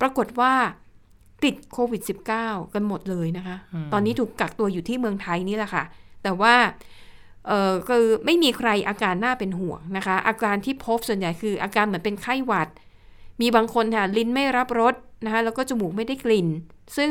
[0.00, 0.52] ปรากฏว่า
[1.44, 2.02] ติดโควิด
[2.36, 3.56] -19 กันหมดเลยนะคะ
[3.92, 5.84] ตอนนี้ถูกกักตัวอยู่ที่เมืองไทยนี่แหละค่ะ
[6.22, 6.54] แต่ว่า
[7.46, 12.68] เออคือไม่มีใครอาการน่าเป็นห่วงนะคะ อาการที่พบส่วนใหญ่คืออาการเหมือนเป็นไข้หวัด
[13.40, 16.48] มีบางคนค่ะลิ้นไม่รับรสนะคะแล้วก็จมูกไม่ได้กลิ่น
[16.96, 17.10] ซึ่ง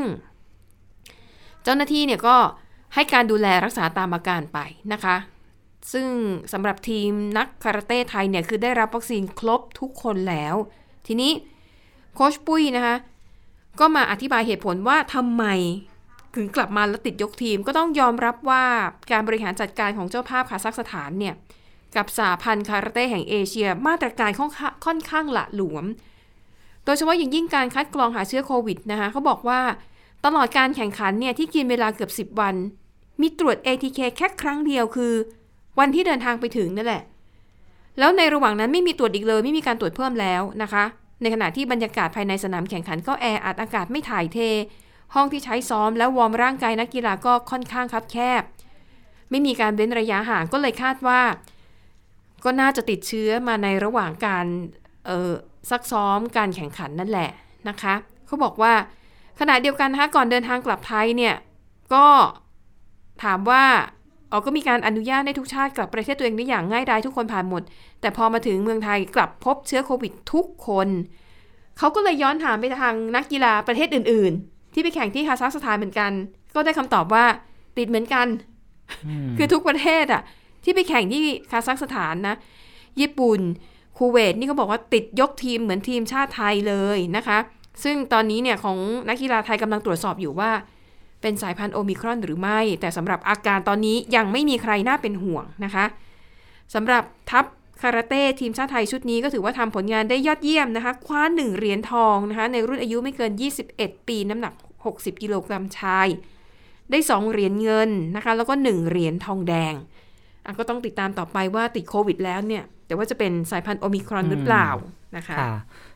[1.63, 2.35] เจ้าหน้าที่เนี่ยก็
[2.93, 4.59] ให้การดูแลรักษาตามอาการไป
[4.93, 5.15] นะคะ
[5.93, 6.07] ซึ่ง
[6.53, 10.55] สำหรับทีมนักคาราเต้ไทยเนี่ยคือได้รับวัคซีนครบทุกคนแล้ว
[11.07, 11.31] ทีนี้
[12.15, 12.95] โคชปุ้ยนะคะ
[13.79, 15.43] ก็มาอธิบายเหตุผลว่าทำไม
[16.35, 18.65] ถึงกลับมาแล้วติดยกทีมก็ต้องยอมรับว่า
[19.11, 21.35] การบริหารจัดการของเจ้าภาพคาซัคสถานเนี่ย
[21.95, 25.85] กับสาพันธ์คาราเต้แห่งเอเชีย มาตรการค่อนข้างค่อนข้างหละหลวม
[26.85, 29.61] โดยเฉพาะอย่างยิ่งการคัดกรองหาเชื้อโควิดนะคะเขาบอกว่า
[30.25, 32.55] ตลอดการแข่งขันเนี่ยที่กินเวลาเกือบ 10 วัน
[33.21, 35.13] มีตรวจ ATK แค่ครั้งเดียวคือ
[35.79, 37.03] วันที่เดินทางไปถึงนั่นแหละ
[37.99, 40.83] แล้วในระหว่างนั้นไม่มีตรวจอีกเลย ไม่มีการตรวจเพิ่มแล้วนะคะ
[41.21, 44.39] ในขณะที่บรรยากาศภายในสนามแข่งขันก็แออัดอากาศไม่ถ่ายเท
[45.15, 48.43] ห้องที่ใช้ซ้อมและวอร์มร่างกายนักกีฬาก็ค่อนข้างคับแคบ
[49.29, 51.21] ไม่มีการเว้นระยะห่างก็เลยคาดว่า
[52.45, 54.45] ก็น่าจะติดเชื้อมาในระหว่างการ
[55.69, 57.29] ซักซ้อมการแข่งขันนั่นแหละ
[57.69, 57.93] นะคะ
[58.27, 58.73] เขาบอกว่า
[59.39, 61.35] ขณะเดียวกันนะคะก่อนเดินทางกลับไทยเนี่ย
[61.93, 62.05] ก็
[63.23, 63.63] ถามว่า
[64.31, 67.63] อ๋อก็มีการอนุญาตให้ทุกชาติกลับประเทศตัวเองได้อย่างง่ายดายทุกคนผ่านหมด
[68.01, 70.87] แต่พอมาถึงเมืองไทยกลับพบเชื้อโควิดทุกคน
[71.77, 74.33] เขาก็เลยย้อนถามไปทางนักกีฬาประเทศอื่น
[74.73, 76.11] ที่ไปแข่งที่คาซัคสถานเหมือนกัน
[76.55, 77.25] ก็ได้คำตอบว่า
[77.77, 78.27] ติดเหมือนกัน
[79.37, 80.21] คือทุกประเทศอะ
[80.63, 82.35] ที่ไปแข่งที่คาซัคสถานนะ
[82.99, 83.39] ญี่ปุ่น
[83.97, 87.37] คูเวตนี่เขาบอกว่าติดยกทีมเหมือนทีมชาติไทยเลยนะคะ
[87.83, 88.77] ซึ่งตอนนี้เนี่ยของ
[89.09, 90.51] นักกีฬาไทยกำลังตรวจสอบอยู่ว่า
[91.21, 95.85] เป็นสายพันธุ์โอมิครอนหรือไม่ แต่สำหรับอาการตอนนี้ยังไม่มีใครน่าเป็นห่วงนะคะ
[96.73, 97.45] สำหรับทัพ
[97.81, 103.31] คาราเต้ทีมชาติไทยชุดนี้ก็ถือว่าทำผลงานได้ยอดเยี่ยมนะคะ คว้าหนึ่งเหรียญทองนะคะ ในรุ่นอายุไม่เกิน
[103.69, 104.53] 21 ปีน้ำหนัก
[104.91, 106.07] 60 กิโลกรัมชาย
[106.91, 109.73] ได้ 2 เหรียญเงินนะคะ แล้วก็ 1 เหรียญทองแดง
[110.45, 114.67] อะก็ต้องติดตามต่อไปว่าติดโควิดแล้วเนี่ย แต่ว่าจะเป็นสายพันธุ์โอมิครอนหรือเปล่า
[115.17, 115.53] นะคะค่ะ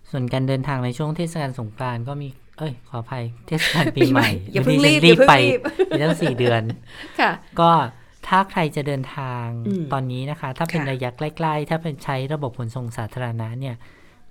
[0.09, 2.27] ส่วนการเดินทางในช่วงเทศกาลสงกรานต์ก็มี
[2.59, 6.61] เอ้ย ขออภัยเทศกาลปีใหม่ อย่าเพิ่งรีบรีบไปอย่าเพิ่งรีบมีตั้งสี่เดือน
[7.19, 7.71] ค่ะ ก็
[8.27, 13.75] ถ้าใครจะเดินทางอืมตอนนี้นะคะ ถ้าเป็นค่ะระยะใกล้ ๆ ถ้าเป็นใช้ระบบขนส่งสาธารณะเนี่ย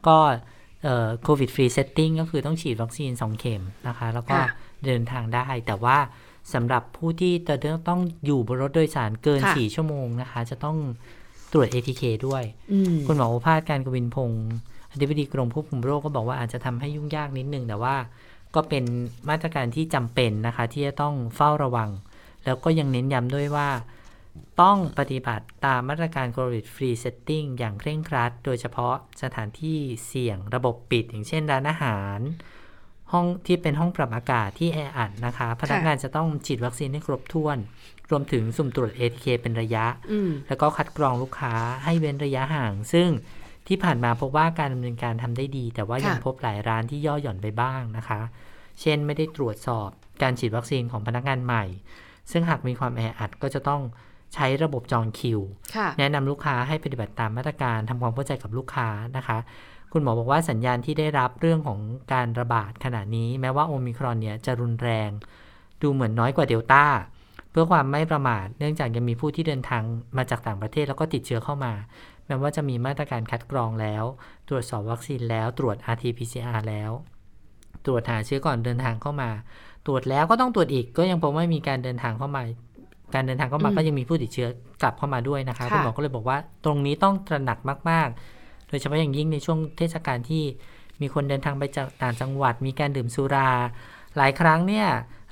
[0.07, 0.19] ก็
[1.23, 4.49] COVID Free Setting ก็คือต้องฉีดวัคซีน 2 เข็มนะคะ แล้วก็ค่ะ
[4.85, 5.99] เดินทางได้ แต่ว่า
[6.55, 7.55] สำหรับผู้ที่จะ
[7.89, 10.77] ต้องอยู่บนรถโดยสารเกินค่ะ4ชั่วโมงนะคะ จะต้อง
[11.53, 14.47] ตรวจ ATK ด้วยอืมคุณหมอโอภาสการย์กวินพงศ์
[14.93, 17.97] อธิบดีกรมควบคุมโรคก็บอกว่าอาจจะทำให้ยุ่งยากนิดนึง แต่ว่า
[18.55, 18.85] ก็เป็น
[19.29, 21.91] มาตรการที่จำเป็นนะคะ ที่จะต้องเฝ้าระวัง
[22.45, 23.69] แล้วก็ยังเน้นย้ำด้วยว่า
[24.63, 32.19] ต้องปฏิบัติตามมาตรการ COVID Free Setting อย่างเคร่งครัด โดยเฉพาะสถานที่เสี่ยงระบบปิด อย่างเช่นร้านอาหาร
[33.13, 37.59] ห้องที่เป็นห้องปรับอากาศที่แออัดนะคะ พนักงานจะต้องฉีดวัคซีนให้ครบถ้วน
[38.11, 43.09] รวมถึงสุ่มตรวจ ATK เป็นระยะอืมแล้วก็คัดกรองลูกค้าให้เว้นระยะห่าง ซึ่ง
[43.69, 48.21] ที่ผ่านมาพบว่าการดำเนินการทำได้ดี แต่ว่ายังค่ะพบหลายร้านที่ย่อหย่อนไปบ้างนะคะ
[48.81, 49.89] เช่นไม่ได้ตรวจสอบ
[50.23, 51.65] การฉีดวัคซีนของพนักงานใหม่
[52.31, 53.83] ซึ่งหากมีความแออัดก็จะต้อง
[54.37, 55.41] ใช้ระบบจองคิว
[55.77, 59.39] ค่ะแนะนำลูกค้าให้ปฏิบัติตามมาตรการทำความเข้าใจกับลูกค้านะคะ
[59.93, 61.81] คุณหมอบอกว่าสัญญาณที่ได้รับเรื่องของ
[62.13, 65.11] การระบาดขณะนี้ แม้ว่าโอมิครอนเนี่ยจะรุนแรง
[65.83, 66.85] ดูเหมือนน้อยกว่าเดลต้า
[67.51, 69.83] เพื่อความไม่ประมาทเนื่องจากยังมีผู้ที่เดินทาง
[70.17, 71.73] มาจากต่างประเทศแล้วก็ติดเชื้อเข้ามา
[72.27, 74.05] แม้ว่าจะมีมาตรการคัดกรองแล้ว
[74.49, 76.91] ตรวจสอบวัคซีนแล้วตรวจ RT-PCR แล้ว
[77.87, 79.31] ตรวจหาเชื้อก่อนเดินทางเข้ามา
[79.87, 82.43] ตรวจแล้วก็ต้องตรวจอีกก็ยังพบว่ามีการเดินทางเข้ามา
[83.15, 84.49] การเดินทางเข้ามาอืมก็ยังมีผู้ติดเชื้อ
[84.83, 87.59] กลับเข้ามาด้วยนะคะค่ะคุณหมอก็เลยบอกว่าตรงนี้ต้องตระหนัก
[87.91, 90.45] มาก ๆ โดยเฉพาะอย่างยิ่งในช่วงเทศกาลที่
[91.01, 93.51] มีคนเดินทางไปจากต่างจังหวัด มีการดื่มสุรา
[94.17, 94.87] หลายครั้งเนี่ย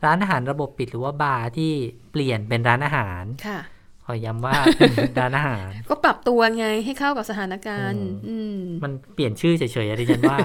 [0.05, 1.73] ร้านอาหารระบบปิดหรือว่าบาร์ที่
[2.13, 3.59] เปลี่ยนเป็นร้านอาหารค่ะ
[4.05, 10.39] ขอย้ำว่าเป็นร้านอาหาร ก็ปรับตัวไงให้เข้ากับสถานการณ์อืมอืมมันเปลี่ยนชื่อเฉยๆอะดิฉันว่า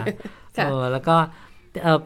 [0.57, 1.15] ค่ะเออแล้วก็
[1.83, 1.99] เอ่อ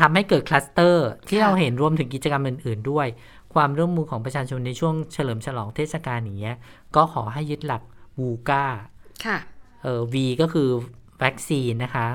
[0.00, 3.06] ทำให้เกิดคลัสเตอร์ที่ค่ะเราเห็นรวมถึงกิจกรรมอื่น ๆ ด้วย
[3.54, 6.56] ความร่วมมือของประชาชนในช่วงเฉลิมฉลองเทศกาลอย่างเงี้ย
[6.96, 7.82] ก็ขอให้ยึดหลัก
[8.20, 8.64] วูกา
[9.26, 9.38] ค่ะ
[9.82, 10.68] เอ่อ V ก็คือ
[11.22, 12.08] วัคซีนนะคะ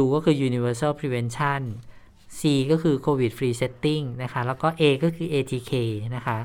[0.00, 1.62] U ก็คือ Universal Prevention
[2.38, 5.72] C ก็คือ COVID Free Setting นะคะ แล้วก็ A ก็คือ ATK
[6.16, 6.38] นะคะ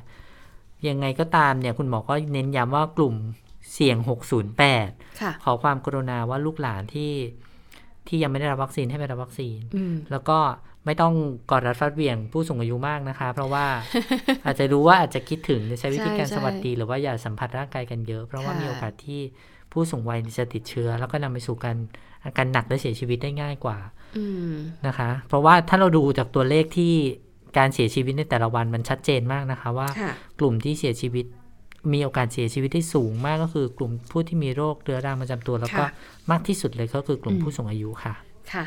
[0.87, 3.15] ยังไงก็ตามเนี่ย คุณหมอก็เน้นย้ำว่ากลุ่ม
[3.73, 3.97] เสี่ยง
[4.59, 7.13] 608ค่ะขอความกรุณาว่าลูกหลานที่
[8.07, 10.37] ที่ยังไม่ได้รับวัคซีนให้ไปรับวัคซีนอืมแล้วก็
[10.85, 11.13] ไม่ต้อง
[11.51, 13.65] กอดรัดฟัดเหวี่ยงผู้สูงอายุมากนะคะ เพราะว่า
[14.45, 19.21] อาจจะรู้ว่าอาจจะคิดถึงจะใช้วิธีการใช่สวัสดี หรือว่าอย่าสัมผัสร่างกายกันเยอะ เพราะว่าค่ะมีโอกาสที่
[19.71, 21.77] ผู้สูงวัยจะติดเชื้อ แล้วก็นำไปสู่การ
[22.23, 23.77] อาการหนักและเสียชีวิตได้ง่ายกว่า
[24.17, 24.53] อืม
[24.87, 26.93] นะคะ เพราะว่าถ้าเราดูจากตัวเลขที่
[27.57, 31.25] การเสียชีวิตในแต่ละวันมันชัดเจนมากนะคะ ว่าค่ะกลุ่มที่เสียชีวิต
[31.93, 35.89] มีโอกาสเสียชีวิตที่สูงมากก็คือกลุ่มผู้ที่มีโรคเรื้อรังประจำตัว แล้วก็ค่ะ
[36.31, 38.13] มากที่สุดเลยก็คือกลุ่มอืมผู้สูงอายุค่ะ
[38.53, 38.63] ค่ะ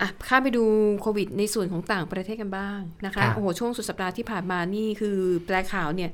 [0.00, 0.64] อะข้ามไปดู
[1.00, 6.10] โควิดในส่วนของต่างประเทศกันบ้างนะคะครับโอ้โหช่วงสุดสัปดาห์ที่ผ่านมานี่คือแปลข่าวเนี่ย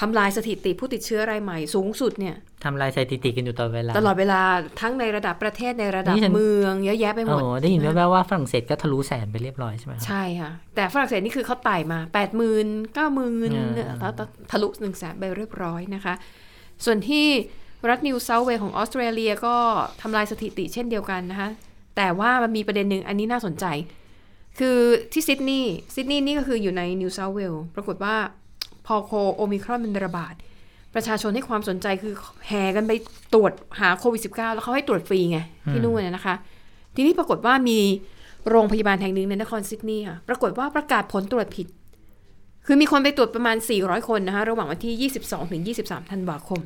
[0.00, 4.40] ทำลายสถิติผู้ติดเชื้อรายใหม่สูงสุดเนี่ยทำลายสถิติกันอยู่ตลอดเวลา ตลอดเวลา
[4.80, 14.12] ทั้งในระดับประเทศในระดับนี่ฉันเมืองเยอะแยะไปหมดโอ้ได้ยินแว่วๆว่าฝรั่งเศสก็ทะลุแสนไปเรียบร้อยใช่ไหมครับใช่ค่ะ แต่ฝรั่งเศสนี่คือเขาไต่มา8 0 0 0 0 9 0 0 0 0อ่าแล้ว
[14.50, 16.14] ทะลุ1 0 0 0 0แสนไปเรียบร้อยนะคะ
[16.84, 17.26] ส่วนที่
[17.88, 19.56] รัฐนิวเซาท์เวย์ของออสเตรเลียก็
[20.02, 21.48] ทำลายสถิติเช่นเดียวกันนะคะ
[21.98, 23.64] แต่ว่ามันมีประเด็นหนึ่งอันนี้น่าสนใจ
[24.58, 24.78] คือ
[25.12, 28.14] ที่ซิดนีย์ซิดนีย์นี่ก็คืออยู่ในนิวเซาท์เวลส์ปรากฏว่า
[28.86, 30.34] พอโคโอมิครอนมันระบาด
[30.94, 32.14] ประชาชนให้ความสนใจคือ
[32.46, 32.92] แห่กันไป
[33.34, 35.38] ตรวจหาโควิด -19 แล้วเขาให้ตรวจฟรีไง
[35.70, 36.34] ที่นู่นน่ะนะคะ
[36.94, 37.78] ทีนี้ปรากฏว่ามี
[38.48, 41.66] โรงพยาบาลแห่งหนึ่งในนครซิดนีย์ค่ะปรากฏว่าประกาศผลตรวจผิด
[42.66, 46.60] คือมีคนไปตรวจประมาณ 400 คนนะคะ ระหว่างวันที่ 22 ถึง 23 ธันวาคม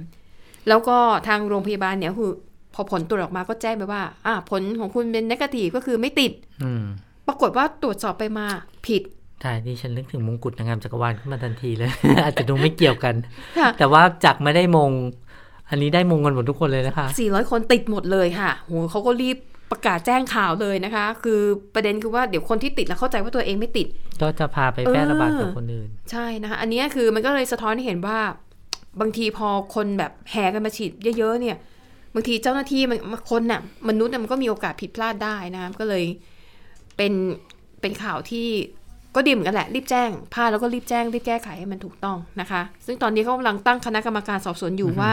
[0.68, 0.96] แล้วก็
[1.28, 2.32] ทางโรงพยาบาลเนี่ยคือ
[2.74, 6.32] พอผลตรวจออกมาก็แจ้งไปว่า อ่า ผลของคุณเป็นนกาทีฟก็คือไม่ติด
[6.62, 6.84] อืม
[7.26, 8.46] ปรากฏว่าตรวจสอบไปมา
[8.86, 9.02] ผิด
[9.42, 11.90] ใช่ที่ฉันนึกถึงมงกุฎนางงามจักรวาลขึ้นมาทันทีเลย
[12.24, 13.14] อาจจะดูไม่เกี่ยวกัน
[13.58, 14.90] ค่ะแต่ว่าจากไม่ได้มง
[15.70, 19.36] อันนี้ได้มงกันหมดทุกคนเลยนะคะ400 คนติดหมดเลยค่ะโหเขาก็รีบ
[19.70, 21.40] ประกาศแจ้งข่าวเลยนะคะ คือ
[21.74, 23.86] ประเด็นคือว่าเดี๋ยวคนที่ติดแล้วเข้าใจว่าตัวเองไม่ติด
[24.22, 28.18] ก็จะพาไปแพร่ระบาดกับเออคนอื่น ใช่นะคะ อันเนี้ยคือมันก็เลยสะท้อนให้เห็นว่า
[29.00, 31.56] บางทีพอคนแบบแห่กันมาฉีดเยอะๆเนี่ย
[32.14, 32.98] บางทีเจ้าหน้าที่มัน
[33.30, 36.04] คนน่ะมนุษย์น่ะมันก็มีโอกาสผิดพลาดได้นะคะก็เลย
[36.96, 37.12] เป็น
[37.80, 38.48] เป็นข่าวที่
[39.14, 45.12] ก็ดีเหมือนกันแหละรีบแจ้งพลาดแล้วก็รีบแจ้งรีบแก้ไขให้มันถูกต้องนะคะ ซึ่งตอนนี้เขากำลังตั้งคณะกรรมการสอบสวนอยู่ว่า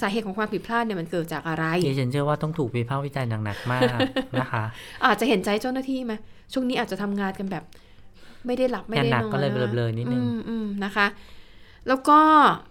[0.00, 3.98] สาเหตุของความผิดพลาดเนี่ยมันเกิดจากอะไรดิฉันเชื่อว่าต้องถูกวิพากษ์วิจารณ์หนักๆมาก
[4.40, 4.64] นะคะ
[5.04, 6.12] อาจจะเห็นใจเจ้าหน้าที่ไหม
[6.52, 7.64] ช่วงนี้อาจจะทำงานกันแบบ
[8.46, 11.06] ไม่ได้หลับไม่ได้นอนงานหนักก็เลยเบลอๆนิดนึงอืมอืมนะคะ
[11.88, 12.18] แล้วก็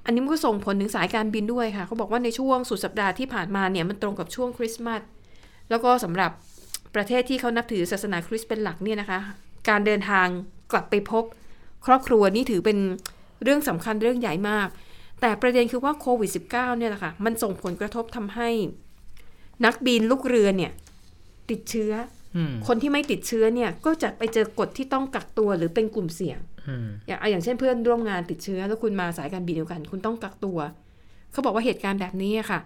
[0.06, 5.02] อันนี้มันก็ส่งผลถึงสายการบินด้วยค่ะเขาบอกว่าในช่วงสุดสัปดาห์ที่ผ่านมาเนี่ยมันตรงกับช่วงคริสต์มาส
[5.69, 6.32] แล้วก็สำหรับ
[6.95, 9.19] ประเทศที่เขานับถือศาสนาคริสต์เป็นหลักเนี่ยนะคะ
[9.69, 10.28] การเดินทาง
[10.72, 11.24] กลับไปพบ
[11.86, 12.78] ครอบครัวนี่ถือเป็น
[13.43, 14.67] เรื่องสำคัญเรื่องใหญ่มาก
[15.22, 18.50] แต่ประเด็นคือว่าโควิด -19 เนี่ยแหละค่ะมันส่งผลกระทบทำให้
[19.65, 20.72] นักบินลูกเรือเนี่ย
[21.50, 21.91] ติดเชื้อ
[22.68, 30.58] คนที่ไม่ติดเชื้อเนี่ย ก็จะไปเจอกฎที่ต้องกักตัวหรือเป็นกลุ่มเสี่ยงอืมอย่างอย่างเช่นเพื่อนร่วมงานติดเชื้อ แล้วคุณมาสายการบินเดียวกัน คุณต้องกักตัว
[31.32, 32.60] เขาบอกว่าเหตุการณ์แบบนี้อะค่ะ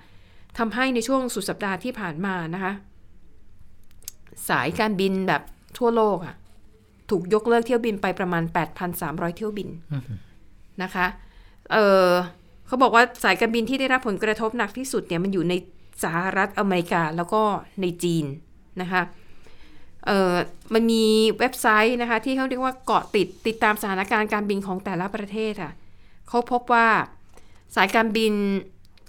[0.58, 2.74] ทำให้ในช่วงสุดสัปดาห์ที่ผ่านมานะคะ
[4.50, 5.42] สายการบินแบบ
[5.78, 6.36] ทั่วโลกอะ
[7.10, 8.44] ถูกยกเลิกเที่ยวบินไปประมาณ
[8.90, 9.70] 8,300 เที่ยวบิน
[10.84, 11.06] นะคะ
[11.72, 12.10] เออ
[12.68, 15.54] เขาบอกว่าสายการบินที่ได้รับผลกระทบหนักที่สุดเนี่ยมันอยู่ใน
[16.04, 17.42] สหรัฐอเมริกาแล้วก็
[17.82, 18.26] ในจีน
[18.82, 19.22] นะคะเอ่อ
[20.74, 21.04] มันมี
[21.40, 25.72] เว็บไซต์นะคะ ที่เขาเรียกว่าเกาะติดติดตามสถานการณ์การบินของแต่ละประเทศค่ะ
[26.30, 26.88] เขาพบว่า
[27.76, 28.34] สายการบิน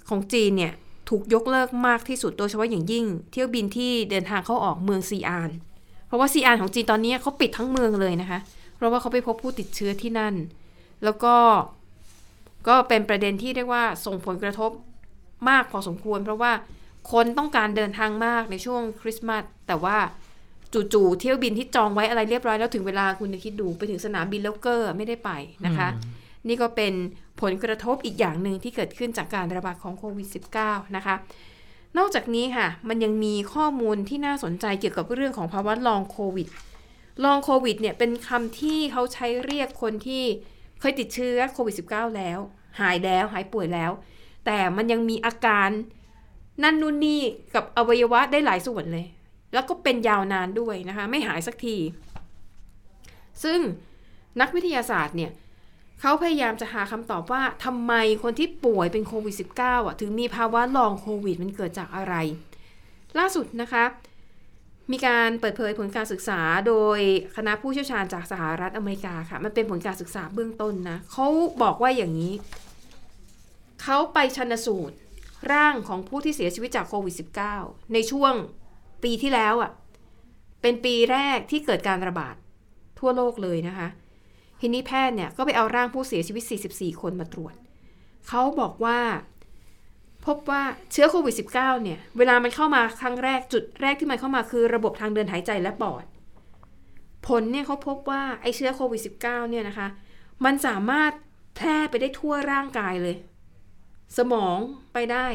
[0.09, 0.73] ของจีนเนี่ย
[1.09, 5.49] ถูกยกเลิกมากที่สุดโดยเฉพาะอย่างยิ่ง เที่ยวบินที่เดินทางเข้าออกเมืองซีอาน
[6.07, 8.39] เพราะว่าซีอานของจีนตอนนี้เขาปิดทั้งเมืองเลยนะคะ
[8.75, 10.33] เพราะว่าเขาไปพบผู้ติดเชื้อที่นั่น
[11.03, 11.35] แล้วก็
[12.67, 14.71] ก็เป็นประเด็นที่เรียกว่าส่งผลกระทบ
[15.49, 16.51] มากพอสมควร เพราะว่า
[17.11, 19.97] คนต้องการเดินทางมากในช่วงคริสต์มาสแต่ว่า
[20.73, 25.31] จู่ๆเที่ยวบินที่จองไว้อะไรเรียบร้อยแล้วถึงเวลาคุณจะคิดดูไปถึงสนามบินแล้วเกอร์ไม่ได้ไป
[25.65, 25.87] นะคะ
[26.47, 26.93] นี่ก็เป็น
[27.41, 30.27] ผลกระทบอีกอย่างหนึ่งที่เกิดขึ้นจากการระบาดของโควิด
[30.61, 31.15] -19 นะคะ
[31.97, 36.47] นอกจากนี้ค่ะ มันยังมีข้อมูลที่น่าสนใจเกี่ยวกับเรื่องของภาวะลองโควิด
[37.23, 40.23] ลองโควิดเนี่ยเป็นคำที่เขาใช้เรียกคนที่
[40.79, 42.39] เคยติดเชื้อโควิด -19 แล้ว
[42.79, 43.91] หายแล้วหายป่วยแล้ว
[44.45, 45.69] แต่มันยังมีอาการ
[46.63, 47.21] นั่นนู่นนี่
[47.55, 49.05] กับอวัยวะได้หลายส่วนเลย
[49.53, 51.77] แล้วก็เป็นยาวนานด้วยนะคะ ไม่หายสักที
[53.43, 53.59] ซึ่ง
[54.41, 55.31] นักวิทยาศาสตร์เนี่ย
[56.01, 62.15] เขาพยายามจะหาคำตอบว่าทำไมคนที่ป่วยเป็นโควิด -19 อะถึงมีภาวะลองโควิดมันเกิดจากอะไร
[63.17, 63.83] ล่าสุดนะคะ
[64.91, 66.99] มีการเปิดเผยผลการศึกษาโดย
[67.35, 71.27] คณะผู้เชี่ยวชาญจากสหรัฐอเมริกาค่ะ มันเป็นผลการศึกษาเบื้องต้นนะเขา
[71.61, 72.33] บอกว่าอย่างนี้
[73.81, 74.95] เขาไปชันสูตร
[75.51, 77.15] ร่างของผู้ที่เสียชีวิตจากโควิด
[77.53, 78.33] -19 ในช่วง
[79.05, 79.71] ปีที่แล้วอะ่ะ
[80.61, 82.35] เป็นปีแรกที่เกิดการระบาด
[82.99, 83.87] ทั่วโลกเลยนะคะ
[84.59, 87.55] ทีนี้แพทย์เนี่ยก็ไปเอาร่างผู้เสียชีวิต 44 คนมาตรวจ
[88.27, 88.99] เขาบอกว่า
[90.25, 96.05] พบว่าเชื้อโควิด -19 เนี่ย เวลามันเข้ามาครั้งแรกจุดแรกที่มันเข้ามาคือระบบทางเดินหายใจและปอด
[97.27, 99.87] ผลเนี่ยเขาพบว่าไอเชื้อโควิด -19 เนี่ยนะคะ
[100.45, 101.11] มันสามารถ
[101.55, 103.15] แพร่ไปได้ทั่วร่างกายเลย
[104.17, 104.57] สมอง
[104.93, 105.27] ไปได้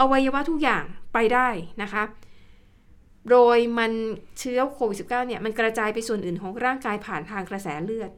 [0.00, 0.84] อวัยวะทุกอย่าง
[1.14, 1.48] ไปได้
[1.82, 2.04] นะคะ
[3.30, 3.92] โดยมัน
[4.38, 8.10] เชื้อโควิด -19 เนี่ยมันกระจายไปส่วนอื่นของร่างกายผ่านทางกระแสเลือด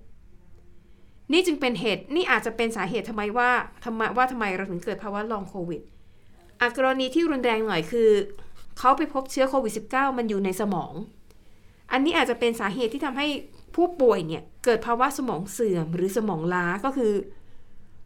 [1.33, 3.51] นี่จึงเป็นเหตุนี่อาจจะเป็นสาเหตุทำไมว่า
[3.85, 5.81] ทำไมว่าทำไมเราถึงเกิดภาวะลองโควิด
[6.61, 8.11] อากรณีที่รุนแรงหน่อยคือ
[8.79, 10.93] เขาไปพบเชื้อโควิด -19 มันอยู่ในสมอง
[11.93, 13.27] อันนี้อาจจะเป็นสาเหตุที่ทำให้
[13.77, 17.13] ผู้ป่วยเนี่ยเกิดภาวะสมองเสื่อมหรือสมองล้าก็คือ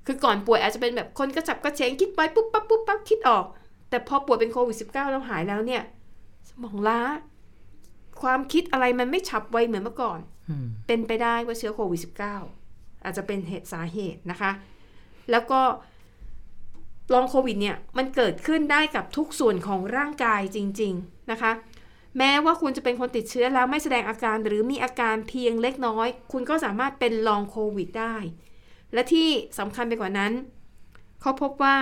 [0.06, 3.44] คือก่อนป่วยอาจจะเป็นแบบคนกระจับกระเฉงคิดไปปุ๊บปั๊บปุ๊บปั๊บคิดออก
[3.90, 5.82] แต่พอป่วยเป็นโควิด -19 แล้วหายแล้วเนี่ย
[6.62, 7.00] มองล้า
[8.22, 12.00] ความคิดอะไรมันไม่ฉับไวเหมือนเมื่อก่อนอืมเป็นไปได้ว่าเชื้อโควิด
[12.52, 14.50] -19 อาจจะเป็นเหตุสาเหตุนะคะ
[15.30, 15.60] แล้วก็
[17.12, 21.52] ลองโควิดเนี่ย มันเกิดขึ้นได้กับทุกส่วนของร่างกายจริง ๆนะคะ
[22.18, 28.16] แม้ว่าคุณจะเป็นคนติดเชื้อแล้วไม่แสดงอาการหรือมีอาการเพียงเล็กน้อย คุณก็สามารถเป็นลองโควิดได้
[28.92, 30.32] และที่สำคัญไปกว่านั้น
[31.20, 31.76] เขาพบว่า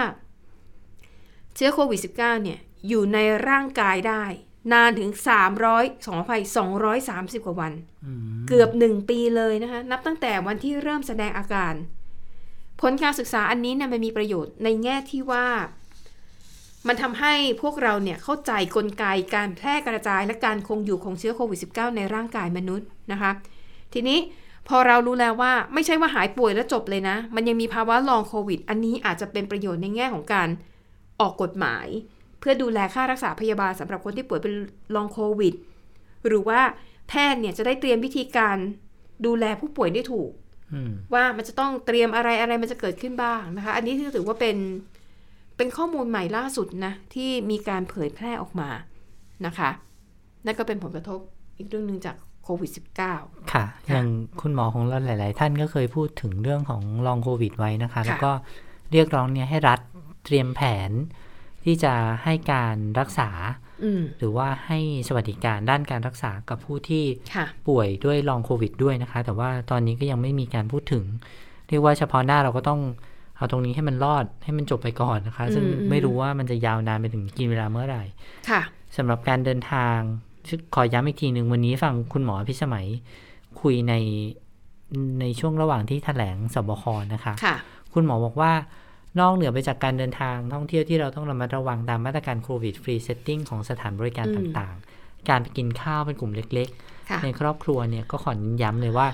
[1.55, 2.59] เชื้อโควิด -19 เนี่ย
[2.89, 4.25] อยู่ในร่างกายได้
[4.73, 5.11] นานถึง
[5.59, 6.43] 300สองภัย
[6.93, 7.73] 230 กว่าวัน
[8.49, 11.75] เกือบ1ปีเลยนะคะ นับตั้งแต่วันที่เริ่มแสดงอาการ
[12.81, 15.47] ผลการศึกษาอันนี้เนี่ยมันมีประโยชน์ในแง่ที่ว่า
[16.87, 23.31] มันทำให้พวกเราเนี่ยเข้าใจกลไกการแพร่กระจายและการคงอยู่ของเชื้อโควิด -19 ในร่างกายมนุษย์นะคะ
[23.93, 24.19] ทีนี้
[24.69, 30.49] พอเรารู้แล้วว่าไม่ใช่ว่าหายป่วยแล้วจบเลยนะ มันยังมีภาวะลองโควิด อันนี้อาจจะเป็นประโยชน์ในแง่ของการ
[31.21, 31.87] ออกกฎหมาย
[32.43, 34.55] เพื่อดูแลค่ารักษาพยาบาลสำหรับคนที่ป่วยเป็น
[34.95, 35.55] ลองโควิด
[36.27, 36.61] หรือว่า
[37.09, 38.57] แพทย์เนี่ยจะได้เตรียมวิธีการ
[39.27, 40.31] ดูแลผู้ป่วยได้ถูก
[40.73, 44.57] อืมว่ามันจะต้องเตรียมอะไรอะไรมันจะเกิดขึ้นบ้างนะคะ อันนี้ถือว่าเป็น
[45.57, 48.71] เป็นข้อมูลใหม่ล่าสุดนะที่มีการเผยแพร่ออกมา
[49.47, 49.71] นะคะ
[50.45, 51.21] นั่นก็เป็นผลกระทบ
[51.59, 52.71] อีกเรื่องหนึ่งจากโควิด
[53.15, 54.07] -19 ค่ะ อย่าง
[54.41, 58.33] คุณหมอของเราหลาย ๆ ท่านก็เคยพูดถึงเรื่องของลองโควิดไว้นะคะ แล้วก็
[58.93, 59.81] เรียกร้องเนี่ยให้รัฐ
[60.25, 60.91] เตรียมแผน
[61.65, 61.95] ที่จะ
[62.25, 63.31] ให้การรักษา
[63.85, 71.05] อืมหรือว่าให้สวัสดิการด้านการรักษากับผู้ที่ค่ะป่วยด้วยลองโควิดด้วยนะคะ แต่ว่าตอนนี้ก็ยังไม่มีการพูดถึง
[71.69, 72.81] เรียกว่าเฉพาะหน้าเราก็ต้อง
[73.37, 78.05] เอาตรงนี้ให้มันรอดให้มันจบไปก่อนนะคะ ซึ่งอืมอืมไม่รู้ว่ามันจะยาวนานไปถึงกินเวลาเมื่อไหร่
[78.51, 78.63] ค่ะ
[78.97, 79.97] สำหรับการเดินทาง
[80.75, 82.87] ขอย้ำอีกทีหนึ่งวันนี้ฟังคุณหมอพิสมัย
[83.61, 83.95] คุยใน
[85.21, 87.57] ในช่วงระหว่างที่แถลงศบคนะคะค่ะ
[87.93, 88.53] คุณหมอบอกว่า
[89.21, 96.69] นอกเหนือไปจากการเดินทางท่องเที่ยวที่เราต้องระมัดระวังตามมาตรการ COVID Free Setting ของสถานบริการอืมต่างๆ การไปกินข้าวเป็นกลุ่มเล็ก
[97.11, 99.07] ค่ะๆในครอบครัวเนี่ยก็ขอเน้นย้ำเลยว่า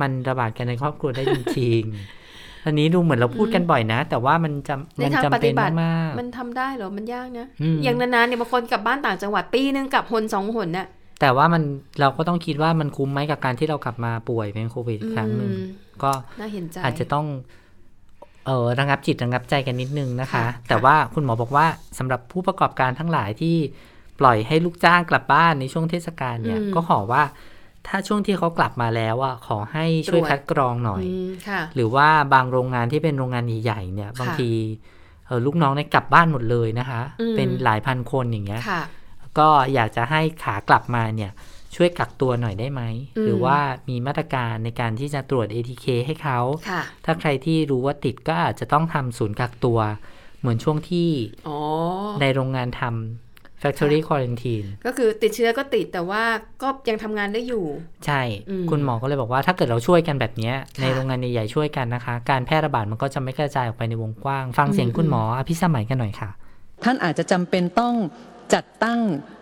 [0.00, 10.86] มันระบาดกันในครอบครัวได้จริงๆอันนี้ดูเหมือนเราพูดกันบ่อยนะ แต่ว่ามันจำในมันทางจำปเป็ฏินบัติมากๆมัในทางปฏิบัติมันทำได้เหรอมันยากนะอืมอย่างนานๆเนี่ยบางคนกลับบ้านต่างจังหวัดปีนึงกลับหนสองหนน่ะ
[11.20, 11.62] แต่ว่ามัน
[12.00, 15.66] เราก็ต้องคิดว่ามันคุ้มไหมกับการที่เรากลับมาป่วยเป็นโควิดอีกครั้งหนึ่งอืม
[16.02, 17.26] ก็น่าเห็นใจอาจจะต้อง
[18.46, 21.66] เออระงับจิตระงับใจกันนิดนึงนะคะค่ะแต่ว่าคุณหมอบอกว่า
[21.98, 23.56] สำหรับผู้ประกอบการทั้งหลายที่
[24.20, 27.22] ปล่อยให้ลูกจ้างกลับบ้านในช่วงเทศกาลเนี่ย ก็ขอว่า
[27.86, 34.50] ถ้าช่วงที่เขากลับมาแล้วอะขอให้ช่วยคัดกรองหน่อยอืมค่ะหรือว่าบางโรงงานที่เป็นโรงงานใหญ่ๆเนี่ย บางที
[35.26, 38.82] เออลูกน้องเนี่ยกลับบ้านหมดเลยนะคะอืมเป็นหลายพันคนอย่างเงี้ยค่ะ
[39.38, 41.30] ก็อยากจะให้ขากลับมาเนี่ย
[41.76, 42.82] ช่วยกักตัวหน่อยได้ไหม
[43.16, 43.58] อืมหรือว่า
[43.88, 49.78] มีมาตรการในการที่จะตรวจ ATK ให้เขาค่ะถ้าใครที่รู้ว่าติดก็อาจจะต้องทำศูนย์กักตัว
[50.40, 51.10] เหมือนช่วงที่
[51.48, 51.58] อ๋อ
[52.20, 56.22] ในโรงงานทำ factory quarantine ก็คือติดเชื้อก็ติดแต่ว่า
[56.62, 57.64] ก็ยังทำงานได้อยู่
[58.06, 66.30] ใช่อืมคุณหมอก็เลยบอกว่าถ้าเกิดเราช่วยกันแบบเนี้ยค่ะในโรงงานใหญ่ๆช่วยกันนะคะ การแพร่ระบาดมันก็จะไม่กระจายออกไปในวงกว้าง ฟังเสียงอืมคุณหมออภิสมัยกันหน่อยค่ะ
[66.84, 67.94] ท่านอาจจะจำเป็นต้อง
[68.54, 69.41] จัดตั้งเอ่อ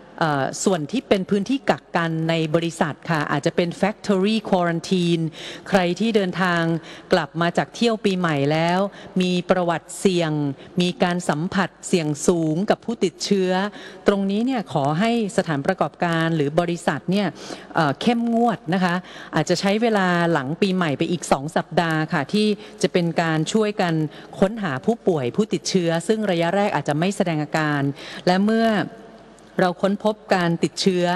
[0.65, 5.23] ส่วนที่เป็นพื้นที่กักกันในบริษัทค่ะ อาจจะเป็น factory quarantine
[5.69, 6.63] ใครที่เดินทาง
[7.13, 8.81] กลับมาจากเที่ยวปีใหม่แล้ว
[9.21, 10.33] มีประวัติเสี่ยง
[10.81, 13.53] มีการสัมผัสเสี่ยงสูงกับผู้ติดเชื้อ
[14.07, 17.27] ตรงนี้เนี่ยขอให้สถานประกอบการหรือบริษัทเนี่ย
[18.01, 18.95] เข้มงวดนะคะ
[19.35, 22.47] อาจจะใช้เวลาหลังปีใหม่ไปอีก 2 สัปดาห์ค่ะ ที่
[22.83, 23.95] จะเป็นการช่วยกัน
[24.39, 27.83] ค้นหาผู้ป่วยผู้ติดเชื้อ ซึ่งระยะแรกอาจจะไม่แสดงอาการ
[28.27, 28.67] และเมื่อ
[29.61, 31.07] เราค้นพบการติดเชื้อ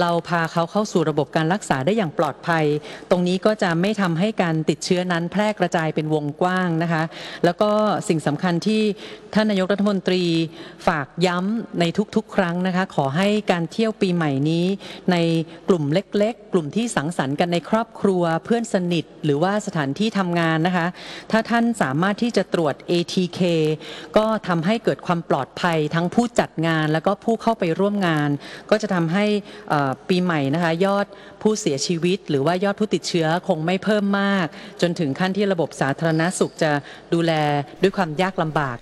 [0.00, 2.64] เราพาเขาเข้าสู่ระบบการรักษาได้อย่างปลอดภัย
[3.10, 7.02] ตรงนี้ก็จะไม่ทำให้การติดเชื้อนั้นแพร่กระจายเป็นวงกว้างนะคะ
[7.44, 7.70] แล้วก็
[8.08, 8.82] สิ่งสำคัญที่
[9.34, 10.24] ท่านนายกรัฐมนตรี
[10.86, 11.84] ฝากย้ำใน
[12.16, 14.66] ทุกๆ ครั้งนะคะ ขอให้การเที่ยวปีใหม่นี้
[15.12, 15.16] ใน
[15.68, 20.86] กลุ่มเล็ก ๆ กลุ่มที่สังสรรค์กันในครอบครัวเพื่อนสนิท หรือว่าสถานที่ทำงานนะคะ
[21.30, 23.40] ถ้าท่านสามารถที่จะตรวจ ATK
[24.16, 28.28] ก็ทำให้เกิดความปลอดภัยทั้งผู้จัดงานแล้วก็ผู้เข้าไปร่วมงาน
[28.70, 29.24] ก็จะทำให้
[29.68, 31.06] เอ่อปีใหม่นะคะยอด
[31.42, 34.46] ผู้เสียชีวิต หรือว่ายอดผู้ติดเชื้อคงไม่เพิ่มมาก
[34.80, 36.70] จนถึงขั้นที่ระบบสาธารณสุขจะ
[37.14, 37.32] ดูแล
[37.82, 38.76] ด้วยความยากลำบาก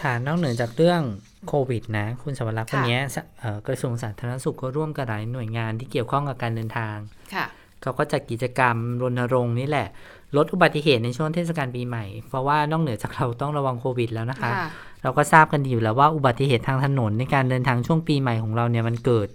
[0.00, 1.02] ค่ะนอกเหนือจากเรื่อง
[1.48, 6.96] โควิดนะ คุณสวรักษ์ค่ะวันนี้สเอ่อกระทรวงสาธารณสุขก็ร่วมกับหลายหน่วยงานที่เกี่ยวข้องกับการเดินทาง
[7.34, 7.46] ค่ะ
[7.82, 9.88] เขาก็จัดกิจกรรมรณรงค์นี่แหละ
[10.36, 14.68] ลดอุบัติเหตุในช่วงเทศกาลปีใหม่ เพราะว่านอกเหนือจากเราต้องระวังโควิดแล้วนะคะค่ะ
[15.02, 19.28] เราก็ทราบกันดีอยู่แล้วว่าอุบัติเหตุทางถนนในการเดินทางช่วงปีใหม่ของเราเนี่ยมันเกิด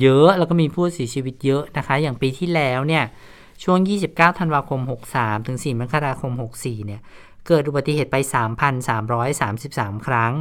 [0.00, 3.04] เยอะแล้วก็มีผู้เสียชีวิตเยอะนะคะ อย่างปีที่แล้วเนี่ย
[3.64, 3.78] ช่วง
[4.10, 4.80] 29 ธันวาคม
[5.14, 7.00] 63 ถึง 4 มกราคม 64 เนี่ย
[7.46, 8.16] เกิดอุบัติเหตุไป
[9.30, 10.32] 3,333 ครั้ง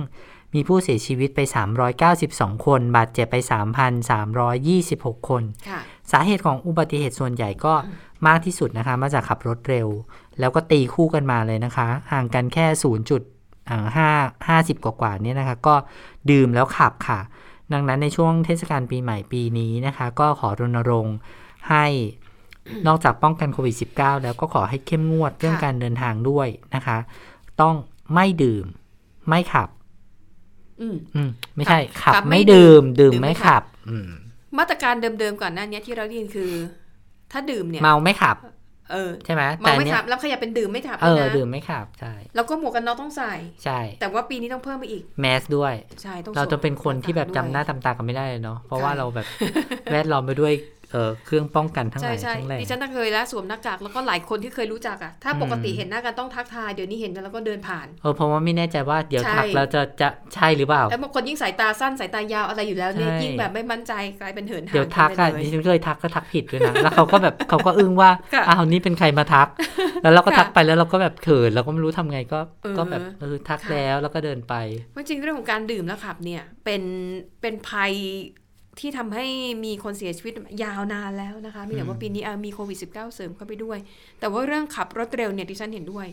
[0.53, 1.39] มีผู้เสียชีวิตไป
[2.03, 3.35] 392 คน บาดเจ็บไป
[4.17, 5.79] 3,326 คนค่ะ
[6.11, 7.73] สาเหตุของอุบัติเหตุส่วนใหญ่ก็
[8.27, 9.87] มากที่สุดนะคะ มาจากขับรถเร็ว
[10.39, 12.65] แล้วก็ตีคู่กันมาเลยนะคะ ห่างกันแค่
[13.79, 15.75] 0.5 50กว่าๆเนี่ยนะคะ ก็
[16.31, 17.19] ดื่มแล้วขับค่ะ
[17.73, 21.15] ดังนั้นในช่วงเทศกาลปีใหม่ปีนี้นะคะ ก็ขอรณรงค์
[21.69, 21.85] ให้
[22.87, 26.97] นอกจากป้องกันโควิด -19 แล้วก็ขอให้เข้มงวดเรื่องค่ะการเดินทางด้วยนะคะ
[27.61, 27.75] ต้อง
[28.13, 28.65] ไม่ดื่ม
[29.29, 29.69] ไม่ขับ
[30.81, 34.09] อืมอืมไม่ใช่ ขัขับบขับไม่ไม่ดื่ดื่มมดื่ม ดื่มไม่ไม่ขัขับบอืม
[34.57, 36.51] มาตรการเดิมๆก่อนหน้านี้ที่เราได้ยินคือ
[37.31, 38.37] ถ้าดื่มเนี่ย เมาไม่ขับ
[38.93, 43.33] เออใช่ไหมเมาไม่นี่ยขับ แล้วขยับเป็นดื่มไม่ขับเอด้วยอนะดื่มไม่ขับใช่แล้วก็หมวกกันน็อกต้องใส่
[43.63, 49.27] ใช่ แต่ว่าปีนี้ต้องเพิ่มไปอีกแมสด้วยใช่ต้องเราจะสวมเป็นคนที่แบบจำหน้าด้วยจำตากันไม่ได้เลยเนาะเพราะว่าใช่เราแบบ
[49.91, 50.53] แวดล้อมไปด้วย
[50.91, 69.47] เอ่อเครื่องป้องกันทั้งหใช่ลายใช่ทั้งแหล่ดิฉันน่ะเคยแล้วสวมหน้ากากแล้วก็หลายคนที่เคยรู้จักอะถ้าอืมปกติเห็นหน้ากันต้องทักทายเดี๋ยวนี้เห็นกันแล้วก็เดินผ่านเออเพราะว่าไม่แน่ใจว่าเดี๋ยวใช่ทักเราจะจะใช่หรือเปล่า แล้วบางคนยิ่งสายตาสั้นสายตายาวอะไรอยู่แล้วเนี่ยใช่ยิ่งแบบไม่มั่นใจกลายเป็นเหินห่างเดี๋ยวทักไปอะเลยดิฉันเคยทักก็ทักผิดด้วยนะแล้วเขาก็แบบเขาก็อึ้งว่าค่ะอ้าวนี่เป็นใครมาทัก
[70.03, 74.53] แล้วเราก็ค่ะทักไปแล้วเราก็แบบเขินเราก็ไม่รู้ทำไงก็เออก็แบบเออทักค่ะแล้วแล้วก็เดินไป
[74.95, 76.81] จริงๆเรื่องของการดื่มแล้วขับเนี่ยเป็น
[77.41, 77.93] เป็นภัย
[78.79, 79.25] ที่ทำให้
[79.65, 83.77] มีคนเสียชีวิตยาวนานแล้วนะคะ มีแต่ว่าปีนี้อะมีโควิด -19 เสริมเข้าไปด้วย
[84.19, 86.07] แต่ว่าเรื่องขับรถเร็วเนี่ยดิฉันเห็นด้วย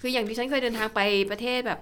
[0.00, 1.80] คืออย่างดิฉันเคยเดินทางไปประเทศแบบ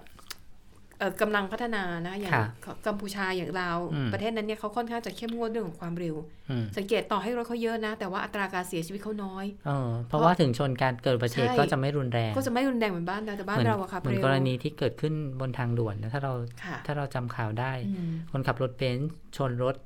[0.99, 2.47] เอ่อกำลังพัฒนานะอย่างค่ะ
[2.87, 6.17] กัมพูชาอย่างลาวอืมประเทศนั้นเนี่ยเขาค่อนข้างจะเข้มงวดเรื่องของความเร็ว
[6.51, 16.33] อืมสังเกตต่อให้รถเขาเยอะนะ แต่ว่าอัตราการเสียชีวิตเขาน้อยเออเพราะว่าถึงชนการเกิดอุบัติเหตุใช่ก็จะไม่รุนแรง ก็จะไม่รุนแรงเหมือนบ้านเราแต่บ้านเหมือนเราอะค่ะเหมือนเร็วกรณีที่เกิดขึ้นบนทางด่วนนะถ้าเรา
[16.65, 19.77] ค่ะถ้าเราจำข่าวได้อืมคนขับรถเบนซ์ชนรถ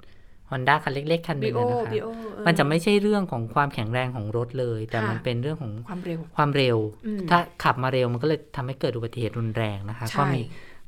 [0.51, 10.41] ฮอนด้าคันเล็กๆ คันหบีนึ่งโออะนะคะบีโอเออมันจะไม่ใช่เรื่องของความแข็งแรงของรถเลย แต่ค่ะมันเป็นเรื่องของความเร็ว ความเร็วอืมถ้าขับมาเร็วมันก็เลยทำให้เกิดอุบัติเหตุรุนแรงนะคะใช่ก็มี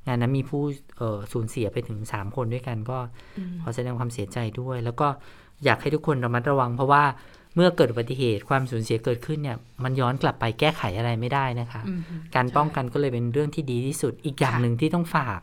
[0.07, 0.63] งานนั้นมีผู้
[0.99, 2.99] เอ่อสูญเสียไปถึง 3 คนด้วยกันก็
[3.39, 5.09] อืมขอแสดงความเสียใจด้วย แล้วก็
[5.65, 7.05] อยากให้ทุกคนระมัดระวัง เพราะว่า
[7.55, 12.01] เมื่อเกิดอุบัติเหตุความสูญเสียเกิดขึ้นเนี่ยมันย้อนกลับไปแก้ไขอะไรไม่ได้นะคะอืม
[12.35, 15.41] การป้องกันก็เลยเป็นเรื่องที่ดีที่สุดอีกอย่างค่ะหนึ่งที่ต้องฝาก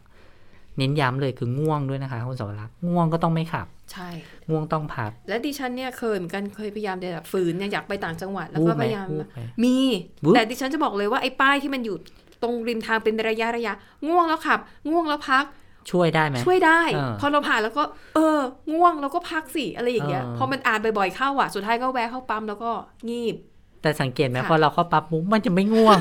[0.78, 4.10] เน้นย้ำเลยคือง่วงด้วยนะคะคุณสวรักษ์ง่วงก็ต้องไม่ขับ ใช่
[4.50, 9.76] ง่วงต้องพัก และดิฉันเนี่ยเคยเหมือนกันเคยพยายามจะแบบฝืนเนี่ยอยากไปต่างจังหวัดแล้ววูก็บไหมพยายามวูบไหมมี
[10.24, 11.98] วูบแต่ดิฉันจะบอกเลยว่าไอ้ป้ายที่มันอยู่
[12.44, 13.74] ตรงริมทางเป็นระยะระยะ
[14.08, 14.60] ง่วงแล้วขับ
[14.90, 15.46] ง่วงแล้วพัก
[15.92, 17.84] ช่วยได้ไหมช่วยได้เออพอเราผ่านแล้วก็
[18.16, 18.40] เออ
[18.74, 22.72] ง่วงแล้วก็พักสิอะไรอย่างเงี้ยเออพอมันอ่านบ่อยๆเข้าอะสุดท้ายก็แวะเข้าปั๊มแล้วก็
[23.10, 23.36] งีบ
[23.82, 25.98] แต่สังเกตไหมค่ะพอเราเข้าปั๊บมุกมันจะไม่ง่วง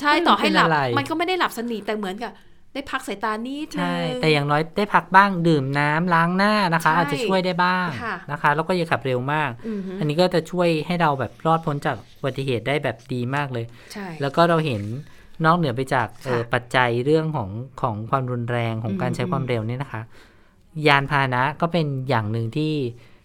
[0.00, 2.32] ใช่มันต่อให้หลับเป็นอะไรมันก็ไม่ได้หลับสนิทแต่เหมือนกับ
[2.74, 14.82] ได้พักสายตานิดนึใช่งแต่อย่างน้อยได้พักบ้างดื่มน้ำล้างหน้านะคะใช่อาจจะช่วยได้บ้างค่ะนะคะ แล้วก็อย่าขับเร็วมากอือฮึอันนี้ก็จะช่วยให้เราแบบรอดพ้นจากอุบัติเหตุได้แบบดีมากเลยใช่แล้วก็เราเห็น
[15.44, 17.50] นอกเหนือไปจากเอ่อค่ะปัจจัยเรื่องของ
[17.80, 20.02] ของความรุนแรงของอืมการใช้ความเร็วเนี่ยนะคะ
[20.86, 22.72] ยานพาหนะก็เป็นอย่างหนึ่งที่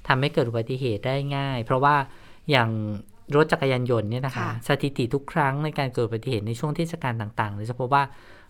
[0.08, 1.96] ทำให้เกิดอุบัติเหตุได้ง่าย เพราะว่า
[2.52, 2.70] อย่าง
[3.36, 8.04] รถจักรยานยนต์เนี่ยนะคะค่ะสถิติทุกครั้งในการเกิดอุบัติเหตุในช่วงเทศกาลต่างๆเราจะพบว่า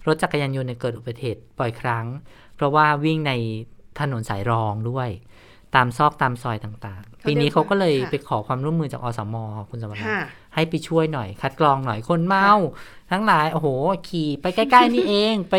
[0.08, 2.06] รถจักรยานยนต์เนี่ยเกิดอุบัติเหตุบ่อยครั้ง
[2.56, 3.34] เพราะว่าวิ่งใน
[4.00, 5.10] ถนนสายรองด้วย
[5.76, 9.36] ตามซอกตามซอยต่างๆ ปีนี้เขาก็เลยค่ะไปขอความร่วมมือจากอสม
[9.70, 10.20] คุณสมบัติค่ะ
[10.54, 12.50] ให้ไปช่วยหน่อย คัดกรองหน่อยคนเมา
[13.12, 13.68] ทั้งหลายโอ้โห
[14.10, 15.56] ขี่ไปใกล้ๆนี่เอง ไป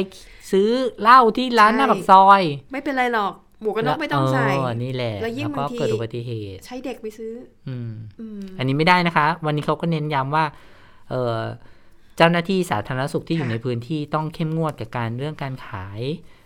[0.53, 0.69] ซื้อ
[1.03, 2.43] เหล้าที่ร้านหน้าใช่ปากซอย
[2.73, 3.33] ไม่เป็นไรหรอก
[3.63, 7.33] หมวกกันน็อกไม่ต้องใส่เออนี่แหละ แล้วยิ่งก็บางทีเกิดอุบัติเหตุ ใช้เด็กไปซื้อ
[7.69, 10.45] อืมอืม อันนี้ไม่ได้นะคะ วันนี้เขาก็เน้นย้ำว่า
[11.11, 11.35] เออ
[12.17, 16.01] เจ้าหน้าที่สาธารณสุขที่อยู่ค่ะในพื้นที่ต้องเข้มงวดกับการเรื่องการขาย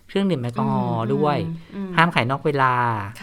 [0.09, 1.39] เครื่องดื่มแอลกอฮอล์ด้วย
[1.75, 2.75] อืมห้ามขายนอกเวลา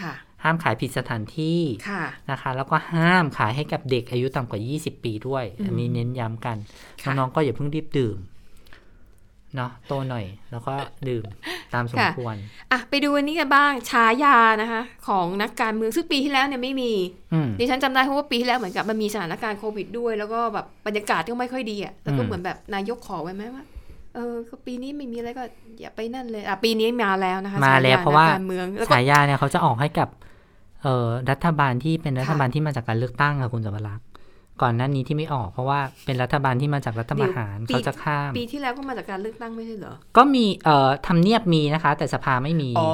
[0.01, 6.57] ค่ะห้ามขายผิดสถานที่ค่ะนะคะ แล้วก็ห้ามขายให้กับเด็กอายุต่ำกว่า 20 ปีด้วยอืมอันนี้เน้นย้ำกัน
[7.03, 8.17] ค่ะน้องๆก็อย่าเพิ่งรีบดื่ม
[9.57, 10.73] เนาะโตหน่อย แล้วก็
[11.09, 11.23] ดื่ม
[11.73, 12.35] ตามสมควร
[12.71, 16.91] อะไปดูอันนี้กันบ้างฉายานะคะ ของนักการเมืองซึ่งปีที่แล้วเนี่ยไม่มี
[17.33, 23.63] อืมดิฉันจำได้เพราะว่าปีที่แล้วเหมือนกับมันมีสถานการณ์โควิดด้วย แล้วก็แบบบรรยากาศก็ไม่ค่อยดีอะแล้วก็อืมเหมือนแบบนายกขอไว้ไหมว่า
[24.15, 25.43] เออก็ปีนี้ไม่มีอะไรก็
[25.81, 30.09] อย่าไปนั่นเลยอะปีนี้มาแล้วนะคะมาแล้วฉยเพราะว่านักการเมืองแล้วก็ฉายาเนี่ยเขาจะออกให้กับ
[30.83, 34.05] เอ่อรัฐบาลที่เป็นรัฐบาลที่มาจากการเลือกตั้งค่ะคุณสวรักษ์
[34.61, 42.89] ก่อนหน้านี้ที่ไม่ออก เพราะว่าเป็นรัฐบาลที่มาจากรัฐประหารปีเขาจะข้าม ปีที่แล้วก็มาจากการเลือกตั้งไม่ใช่เหรอ ก็มีเอ่อทำเนียบมีนะคะ แต่สภาไม่มี อ๋อ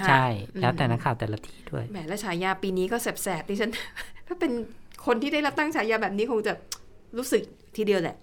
[0.00, 0.26] ฮะใช่
[0.60, 3.70] แล้วแต่อืมนักข่าวแต่ละที่ด้วย แหมและฉายาปีนี้ก็แสบๆดิฉัน
[4.28, 4.52] ถ้าเป็น
[5.06, 6.52] คนที่ได้รับตั้งฉายาแบบนี้คงจะ
[7.16, 7.42] รู้สึก
[7.76, 8.16] ทีเดียวแหละ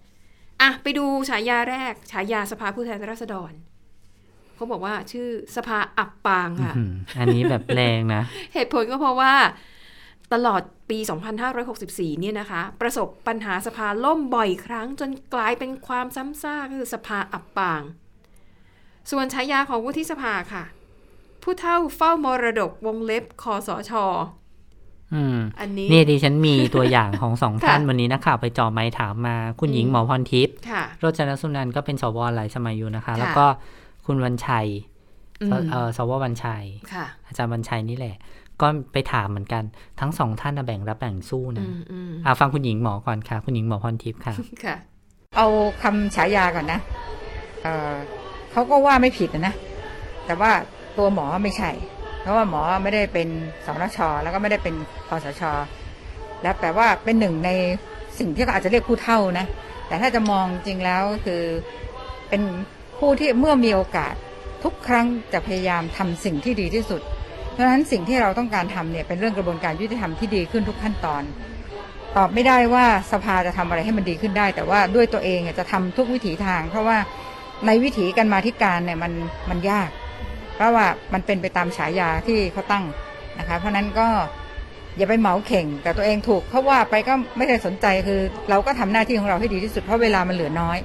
[0.62, 3.54] อะ ไปดูฉายาแรก ฉายาสภาผู้แทนราษฎร
[4.56, 8.24] เขาบอกว่าชื่อสภาอับปางค่ะอืมอันนี้แบบแรงนะ
[8.54, 9.34] เหตุผลก็เพราะว่า
[10.34, 10.98] ตลอดปี
[11.60, 17.82] 2564 เนี่ยนะคะ ประสบปัญหาสภาล่มบ่อยครั้ง จนกลายเป็นความซ้ำซากก็คือสภาอับปาง
[19.12, 20.64] ส่วนฉายาของวุฒิสภาค่ะ
[21.44, 23.94] ผู้เท่าเฝ้ามรดกวงเล็บคอสช
[25.14, 33.46] อืมอันนี้นี่ดิฉันมีตัวอย่างของสองค่ะท่านวันนี้นักข่าวไปเจอไม้ถามมา คุณหญิงอืมหมอพรทิพย์ค่ะโรจนสุนันท์ก็เป็นสวหลายสมัยอยู่นะคะค่ะแล้วก็
[34.06, 34.68] คุณวันชัย
[35.42, 36.64] อืมเอ่อสววันชัย
[36.94, 38.16] ค่ะอาจารย์วันชัยนี่แหละ
[38.62, 39.64] ก็ไปถามเหมือนกัน
[40.00, 44.34] ทั้งสองท่านน่ะแบ่งรับแบ่งสู้อืนะมอืมอ่าฟังคุณหญิงหมอก่อนค่ะ คุณหญิงหมอพรทิพย์ค่ะ
[44.66, 44.76] ค่ะ
[45.38, 45.48] เอา
[45.84, 46.80] คำฉายาก่อนนะ
[47.64, 47.94] เอ่อ
[48.52, 49.54] เขาก็ว่าไม่ผิดนะ
[50.26, 50.52] แต่ว่า
[50.98, 51.72] ตัวหมอไม่ใช่
[52.22, 53.28] เพราะว่าหมอไม่ได้เป็น
[53.66, 54.76] สนชแล้วก็ไม่ได้เป็น
[55.08, 55.44] คอสช
[56.42, 57.50] แล้วแต่ว่าเป็นหนึ่งใน
[58.20, 59.46] สิ่งที่เขาอาจจะเรียกผู้เท่านะ
[59.88, 61.44] แต่ถ้าจะมองจริงแล้วก็คือ
[62.30, 62.42] เป็น
[63.00, 64.14] ผู้ที่เมื่อมีโอกาส
[64.64, 67.02] ทุกครั้งจะพยายามทำสิ่งที่ดีที่สุด
[67.52, 71.24] เพราะฉะนั้นสิ่งที่เราต้องการทำเนี่ยเป็นเรื่องกระบวนการยุติธรรมที่ดีขึ้นทุกขั้นตอน
[72.18, 76.98] ตอบไม่ได้ว่าสภาจะทำอะไรให้มันดีขึ้นได้ แต่ว่าด้วยตัวเองอะจะทำทุกวิถีทาง เพราะว่า
[77.66, 79.12] ในวิถีการมาธิการเนี่ยมัน
[79.50, 79.90] มันยาก
[80.56, 82.86] เพราะว่ามันเป็นไปตามฉายาที่เขาตั้ง
[83.40, 84.08] นะคะเพราะฉะนั้นก็
[84.98, 90.78] อย่าไปเหมาเข่ง แต่ตัวเองถูกเขาว่าไปก็ไม่ได้สนใจคือ เราก็ทำหน้าที่ของเราให้ดีที่สุดเพราะเวลามันเหลือน้อย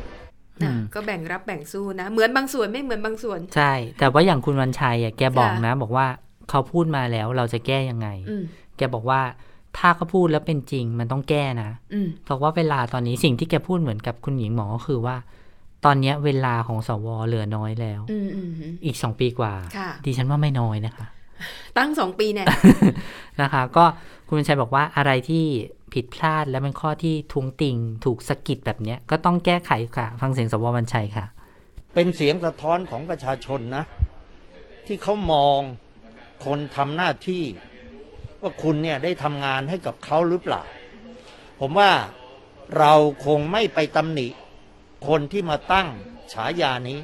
[0.60, 6.06] อืมก็แบ่งรับแบ่งสู้นะ เหมือนบางส่วนไม่เหมือนบางส่วน ใช่ แต่ว่าอย่างคุณวันชัยอะแกบอกค่ะนะ บอกว่า
[6.50, 8.42] เขาพูดมาแล้วเราจะแก้ยังไงอืม
[8.76, 9.20] แกบอกว่า
[9.78, 15.16] ถ้าเขาพูดแล้วเป็นจริงมันต้องแก้นะอืมเพราะว่าเวลาตอนนี้สิ่งที่แกพูดเหมือนกับคุณหญิงหมอก็คือว่า
[15.84, 18.50] ตอนเนี้ยเวลาของสวเหลือน้อยแล้วอืมอืม
[18.84, 21.06] อีกสองปีกว่าค่ะดิฉันว่าไม่น้อยนะคะ
[21.78, 22.46] ตั้งสองปีเนี่ย
[23.42, 23.84] นะคะ ก็
[24.28, 25.44] คุณชัยบอกว่าอะไรที่
[25.92, 31.24] ผิดพลาดและเป็นข้อที่ทวงติงถูกสะกิดแบบเนี้ย ก็ต้องแก้ไขค่ะ ฟังเสียงสววันชัยค่ะ
[31.94, 33.84] เป็นเสียงสะท้อนของประชาชนนะ
[34.86, 35.60] ที่เขามอง
[36.44, 37.44] คนทำหน้าที่
[38.40, 40.62] ว่าคุณเนี่ยได้ทำงานให้กับเขาหรือเปล่า
[41.60, 41.92] ผมว่า
[42.78, 42.94] เรา
[43.26, 44.28] คงไม่ไปตำหนิ
[45.08, 45.88] คนที่มาตั้ง
[46.32, 46.98] ฉายานี้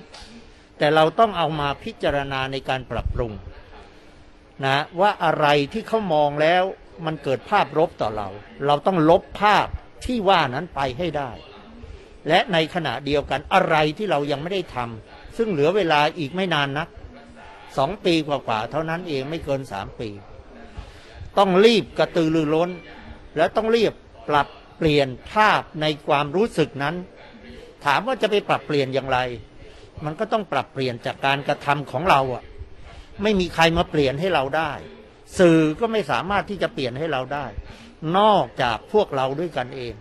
[0.78, 3.33] แต่เราต้องเอามาพิจารณาในการปรับปรุง
[4.64, 6.62] นะว่าอะไรที่เขามองแล้ว
[7.07, 8.28] มันเกิดภาพลบต่อเรา
[8.66, 9.66] เราต้องลบภาพ
[10.05, 11.30] ที่ว่านั้นไปให้ได้
[12.28, 16.89] และในขณะเดียวกันอะไรที่เรายังไม่ได้ทำซึ่งเหลือเวลาอีกไม่นานนัก
[17.79, 20.09] สองปีกว่าๆเท่านั้นเองไม่เกินสามปี
[21.39, 22.70] ต้องรีบกระตือรือร้น
[23.37, 23.93] และต้องรีบ
[24.29, 26.95] ปรับเปลี่ยนภาพในความรู้สึกนั้น
[27.85, 29.18] ถามว่าจะไปปรับเปลี่ยนอย่างไร
[30.05, 32.43] มันก็ต้องปรับเปลี่ยนจากการกระทำของเราอะ
[33.23, 34.73] ไม่มีใครมาเปลี่ยนให้เราได้
[35.39, 37.47] สื่อก็ไม่สามารถที่จะเปลี่ยนให้เราได้
[38.18, 39.95] นอกจากพวกเราด้วยกันเอง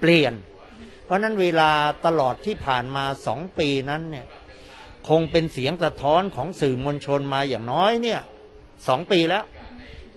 [0.00, 0.32] เปลี่ยน
[1.04, 1.70] เพราะนั้นเวลา
[2.06, 4.26] ตลอดที่ผ่านมาสองปีนั้นเนี่ย
[5.08, 8.20] คงเป็นเสียงสะท้อนของสื่อมวลชนมาอย่างน้อยเนี่ย
[8.88, 9.44] สองปีแล้ว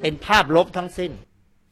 [0.01, 1.11] เป็นภาพลบทั้งสิ้น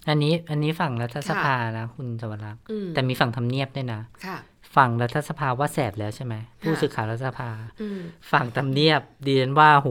[0.09, 4.37] อันนี้อันนี้ฝั่งรัฐสภานะคุณสวรักษ์อืมแต่มีฝั่งทำเนียบด้วยนะค่ะ
[4.75, 7.49] ฝั่งรัฐสภาว่าแสบแล้วใช่ไหมผู้สื่อข่าวรัฐสภา
[7.81, 7.99] อืม
[8.31, 9.89] ฝั่งทำเนียบดีนว่าโห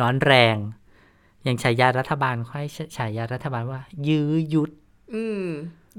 [0.00, 0.56] ร้อนแรง
[1.44, 2.64] อย่างฉายารัฐบาลค่อย
[2.96, 4.70] ฉายารัฐบาลว่า ยื้อยุด
[5.14, 5.44] อืม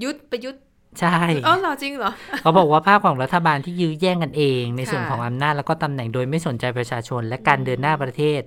[0.03, 0.63] ยุดประยุทธ์
[0.99, 1.15] ใช่
[1.47, 2.11] อ๋อเหรอจริงเหรอ
[2.41, 8.41] เขาบอกว่าภาพของรัฐบาลที่ยื้อแย่งกันเอง ในส่วนค่ะของอำนาจแล้วก็ตำแหน่งโดยไม่สนใจประชาชน และการเดินหน้าประเทศ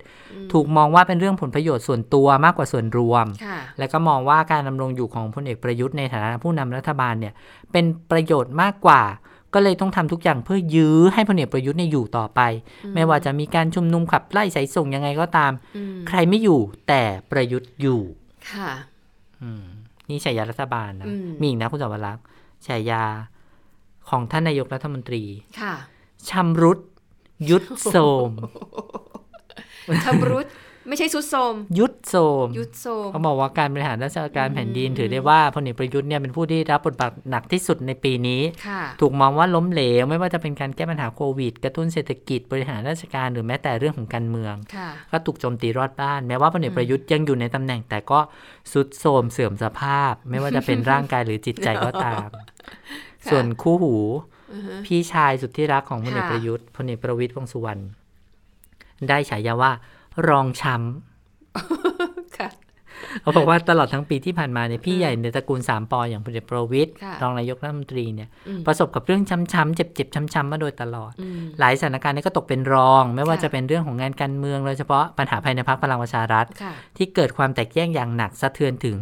[0.52, 7.34] ถูกมองว่าเป็นเรื่องผลประโยชน์ส่วนตัวมากกว่าส่วนรวมค่ะและก็มองว่าการดำรงอยู่ของพลเอกประยุทธ์ในฐานะผู้นำรัฐบาลเนี่ย
[7.72, 9.02] เป็นประโยชน์มากกว่า
[9.54, 12.40] ก็เลยต้องทำทุกอย่างเพื่อยื้อให้พลเอกประยุทธ์เนี่ยอยู่ต่อไป
[12.94, 18.00] ไม่ว่าจะมีการชุมนุมขับไล่สายส่งยังไงก็ตามอืมใครไม่อยู่แต่ประยุทธ์อยู่
[18.52, 18.70] ค่ะ
[19.42, 19.64] อืม
[20.08, 22.24] นี่ฉายารัฐบาลนะอืมมีอีกนะคุณสวรักษ์
[22.68, 23.04] ฉายา
[24.10, 25.22] ของท่านนายกรัฐมนตรี
[25.60, 25.74] ค่ะ
[26.30, 26.78] ชำรุด
[27.50, 28.30] ยุดโทรม
[30.04, 30.46] ชำรุด
[30.88, 48.20] ไม่ใช่สุดโทรมยุดโทรมยุดโทรมเขาบอกว่าการบริหารราชการแผ่นดินถือได้ว่าพลเอกประยุทธ์เนี่ยเป็นผู้ที่รับบทบาทหนักที่สุดในปีนี้ค่ะถูกมองว่าล้มเหลว ไม่ว่าจะเป็นการแก้ปัญหาโควิด กระตุ้นเศรษฐกิจบริหารราชการหรือแม้แต่เรื่องของการเมืองค่ะก็ถูกโจมตีรอดบ้าน แม้ว่าพลเอกประยุทธ์ยังอยู่ในตำแหน่งแต่ก็
[48.72, 52.53] สุดโทรมเสื่อมสภาพ ไม่ว่าจะเป็นร่างกายหรือจิตใจก็ตามค่ะ
[53.30, 53.94] ส่วนคู่หู
[54.52, 57.82] อือฮึพี่ชายสุดที่รักของพลเอกค่ะประยุทธ์พลเอกประวิตรวงษ์สุวรรณ
[59.08, 59.72] ได้ฉายาว่า
[60.28, 62.13] รองช้ำค่ะ
[63.22, 78.98] เขาบอกว่าตลอดทั้งปีที่ผ่านมาเนี่ยพี่ใหญ่ในตระกูลสามปออย่างพลเอกประวิตยค่ะรองนายกรัฐมนตรีเนี่ยอืมประสบกับเรื่องช้ำๆเจ็บๆช้ำๆมาโดยตลอดอืมหลายสถานการณ์เนี่ยก็ตกเป็นรอง ไม่ว่าค่ะจะเป็นเรื่องของงานการเมืองโดยเฉพาะปัญหาภายในพรรคพลังประชารัฐค่ะที่เกิดความแตกแยกอย่างหนักสะเทือนถึง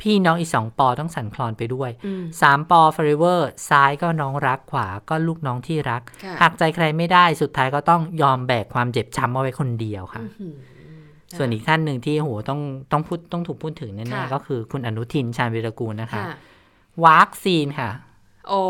[0.00, 2.72] พี่น้องอีกสองป.ต้องสั่นคลอนไปด้วยอืมสามป.
[2.78, 10.54] forever ซ้ายก็น้องรักขวาก็ลูกน้องที่รักค่ะหากใจใครไม่ได้สุดท้ายก็ต้องยอมแบกความเจ็บช้ำเอาไว้คนเดียวค่ะอื้อหือ
[11.38, 12.60] ส่วนอีกท่านหนึ่งที่โหต้อง
[12.92, 16.36] ต้องพูดต้องถูกพูดถึงแน่ค่ะๆก็คือคุณอนุทินชาญวีรกูลนะคะค่ะ
[17.06, 17.90] ว้ากซีนค่ะ
[18.48, 18.62] โอ้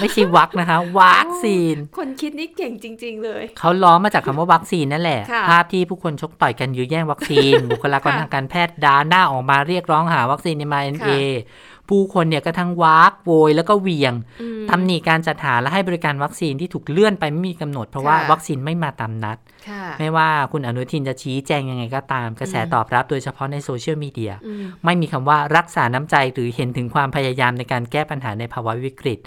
[0.00, 29.18] ไม่ใช่วัคนะคะว้ากซีน คนคิดนี่เก่งจริง ๆ เลย เขาล้อมาจากคำว่าวัคซีนนั่นแหละค่ะภาพที่ผู้คนชกต่อยกันยื้อแย่งวัคซีน บุคลากรค่ะทางการแพทย์ดาหน้าออกมาเรียกร้องหาวัคซีนในมาเอ็นเอค่ะ ผู้คนเนี่ยก็ทั้งว้ากโวย แล้วก็เหวี่ยงอืมตำหนิการจัดหาและให้บริการวัคซีนที่ถูกเลื่อนไปไม่มีกำหนด เพราะว่าค่ะวัคซีนไม่มาตามนัดค่ะไม่ว่าคุณอนุทินจะชี้แจงยังไงก็ตาม กระแสตอบรับโดยเฉพาะในโซเชียลมีเดียอืมไม่มีคำว่ารักษาน้ำใจหรือเห็นถึงความพยายามในการแก้ปัญหาในภาวะวิกฤต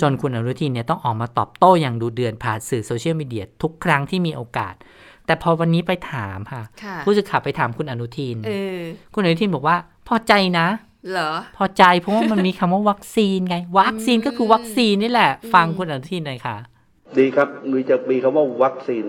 [0.00, 4.74] จนคุณอนุทินเนี่ยต้องออกมาตอบโต้อย่างดุเดือดผ่านสื่อโซเชียลมีเดียทุกครั้งที่มีโอกาส
[5.26, 8.80] แต่พอวันนี้ไปถามค่ะค่ะผู้สื่อข่าวไปถามคุณอนุทินเออ
[9.14, 9.76] คุณอนุทินบอกว่า
[10.08, 10.66] พอใจนะ
[11.10, 16.56] เหรอ พอใจเพราะว่ามันมีคำว่าวัคซีนไง วัคซีนก็คือวัคซีนนี่แหละ ฟังคุณอนุทินหน่อยค่ะ
[17.18, 19.04] ดีครับมีจะมีคำว่าวัคซีน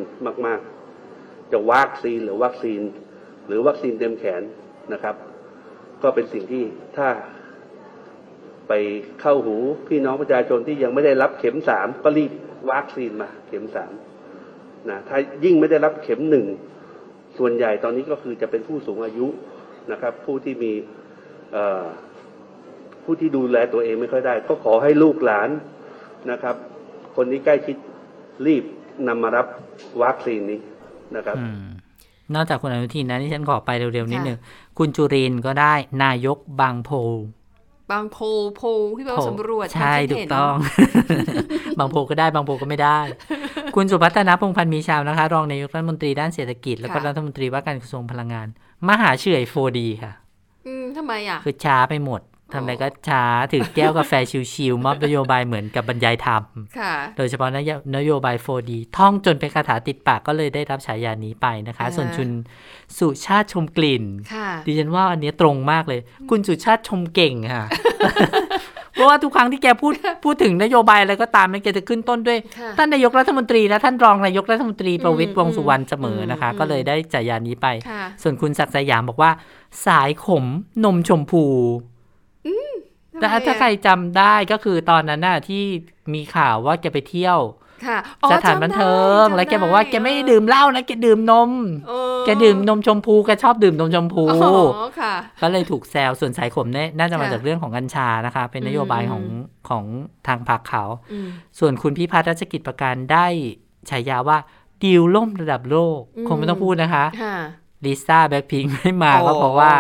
[0.46, 0.60] มาก
[1.06, 2.82] ๆ จะวัคซีนหรือวัคซีน
[3.48, 4.42] หรือวัคซีนเต็มแขน
[4.94, 5.16] นะครับ
[6.04, 6.64] ก็เป็นสิ่งที่
[6.98, 7.08] ถ้า
[8.68, 8.74] ไป
[9.22, 9.56] เข้าหู
[9.88, 12.32] พี่น้องประชาชนที่ยังไม่ได้รับเข็มสามก็รีบ
[12.72, 13.94] วัคซีนมา เข็มสาม
[14.90, 16.46] นะถ้ายิ่งไม่ได้รับเข็มหนึ่ง
[17.38, 19.28] ส่วนใหญ่ตอนนี้ก็คือจะเป็นผู้สูงอายุ
[19.92, 20.99] นะครับ ผู้ที่มีเอ่อ
[23.04, 25.50] ผู้ที่ดูแลตัวเองไม่ค่อยได้ ก็ขอให้ลูกหลาน
[26.32, 26.56] นะครับ
[27.16, 27.78] คนที่ใกล้ชิด
[28.46, 28.64] รีบ
[29.08, 29.48] นำมารับ
[30.02, 30.60] วัคซีนนี้
[31.16, 31.66] นะครับอืม
[32.36, 34.40] นอกจากคุณอนุทินนะที่ฉันขอไปเร็วๆนิดค่ะนึง
[34.78, 35.74] คุณจุรินทร์ก็ได้
[36.04, 36.92] นายกบางโพ
[37.92, 38.24] บางโพล
[38.56, 40.56] โพลที่เราสำรวจใช่ความคิดถูเห็กนต้อง
[41.80, 43.00] บางโพก็ได้บางโพก็ไม่ได้
[43.76, 48.48] คุณสุพัฒนาพงษ์พันธ์มีชาวนะคะ รองนายกรัฐมนตรีด้านเศรษฐกิจ แล้วก็ค่ะรัฐมนตรีว่าการกระทรวงพลังงาน
[48.88, 50.12] มหาเฉยโฟดีค่ะ
[50.68, 52.22] อืมทำไมอะ คือช้าไปหมด
[52.54, 54.14] ทำอะไรก็ช้าถือแก้วกาแฟ
[54.54, 56.44] ชิวๆมอบนโยบายเหมือนกับบรรยายธรรม
[56.80, 62.30] ค่ะโดยเฉพาะนโยนโยบาย 4D ท่องจนเป็นคาถาติดปากก็เลยได้รับฉายานี้ไปนะคะอ่าส่วนคุณ
[62.98, 64.04] สุชาติชมกลิ่น
[64.34, 66.00] ค่ะดิฉันว่าอันเนี้ยตรงมากเลย
[66.30, 67.66] คุณสุชาติชมเก่งค่ะ
[69.00, 69.94] เพราะว่าทุกครั้งที่แกพูด
[70.26, 79.32] พูดถึงนโยบายอะไรก็ตามเนี่ยแกจะขึ้นต้นด้วยค่ะท่านนายกรัฐมนตรีและท่านรองนายกรัฐมนตรีประวิตรอืมวงษ์สุวรรณเสมอนะคะอืมก็เลยได้ฉายานี้ไปค่ะส่วนคุณศักดิ์สยามบอกว่า
[79.86, 80.46] สายขม
[80.84, 81.44] นมชมพู
[83.20, 85.64] แต่ทำไมอะถ้าใครจำได้ก็คือตอนนั้นน่ะที่
[86.14, 87.69] มีข่าวว่าแกไปเที่ยวค่ะอ๋อ
[88.32, 91.52] สถานบันเทิงจำได้แล้วแกบอกว่าแกไม่ได้เออดื่มเหล้านะแกดื่มนม
[91.88, 94.50] เออแกดื่มนมชมพูแกชอบดื่มนมชมพูอ๋
[94.86, 99.24] อค่ะก็เลยถูกแซวส่วนสายขมเนี่ยน่าจะมาค่ะจากเรื่องของกัญชานะคะ เป็นนโยบายอืมของ
[99.70, 99.86] ของ
[100.28, 101.28] ทางพรรคเขาอืม
[101.60, 103.26] ส่วนคุณพิพัฒน์รัชกิจประการได้
[103.90, 104.38] ฉายาว่า
[104.84, 107.38] ดีลล่มระดับโลกอืมคงไม่ต้องพูดนะคะค่ะ
[107.86, 109.74] ลิซ่าแบ็คพิงไม่มาก็เพราะว่า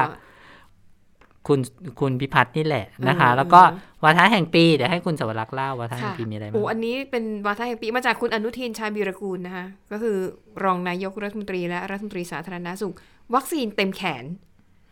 [1.47, 1.59] คุณ
[1.99, 3.61] คุณพิพัฒน์นี่แหละนะคะอืมแล้วก็
[4.03, 10.17] วาทะแห่งปีเดี๋ยวให้คุณสวรักษ์เล่าวาทะแห่ค่ะงปีมีอะไรบ้าโอ้งอันนี้เป็นวาทะแห่งปีมาจากคุณอนุทินชาญวีรกูลนะคะก็คือ
[10.63, 12.95] รองนายกรัฐมนตรีและรัฐมนตรีสาธารณสุข
[13.35, 14.25] วัคซีนเต็มแขน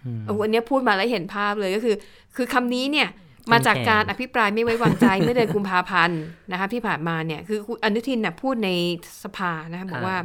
[0.05, 1.95] อืมโอ้อันเนี้ยพูดมาแล้วเห็นภาพเลยก็คือ
[2.35, 3.09] คือคำนี้เนี่ย
[3.51, 6.21] มาจากการอภิปรายไม่ไว้วางใจเมื่อเดือนกุมภาพันธ์
[6.51, 8.69] นะคะที่ผ่านมาเนี่ยคือคุณอนุทินน่ะพูดใน
[9.23, 10.17] สภานะคะบอกว่า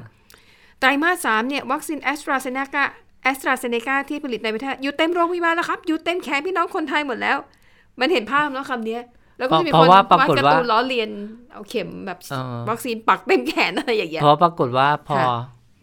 [0.78, 2.84] ไตรมาสสามเนี่ยวัคซีนแอสตราเซเนกา
[3.22, 7.36] แอสตราเซเนกาที่ผลิตในประเทศอยู่เต็มโรงพยาบาลแล้วครับ อยู่เต็มแขนพี่น้องคนไทยหมดแล้ว
[8.00, 9.02] มันเห็นภาพแล้วคำเนี้ย
[9.38, 11.10] แล้วก็เพราะว่าปรากฏวาดการ์ตูนล้อเลียน
[11.52, 15.26] เอาเข็มแบบเออวัคซีนปักเต็มแขนอะไรอย่างเงี้ยเพราะปรากฏว่าพอค่ะ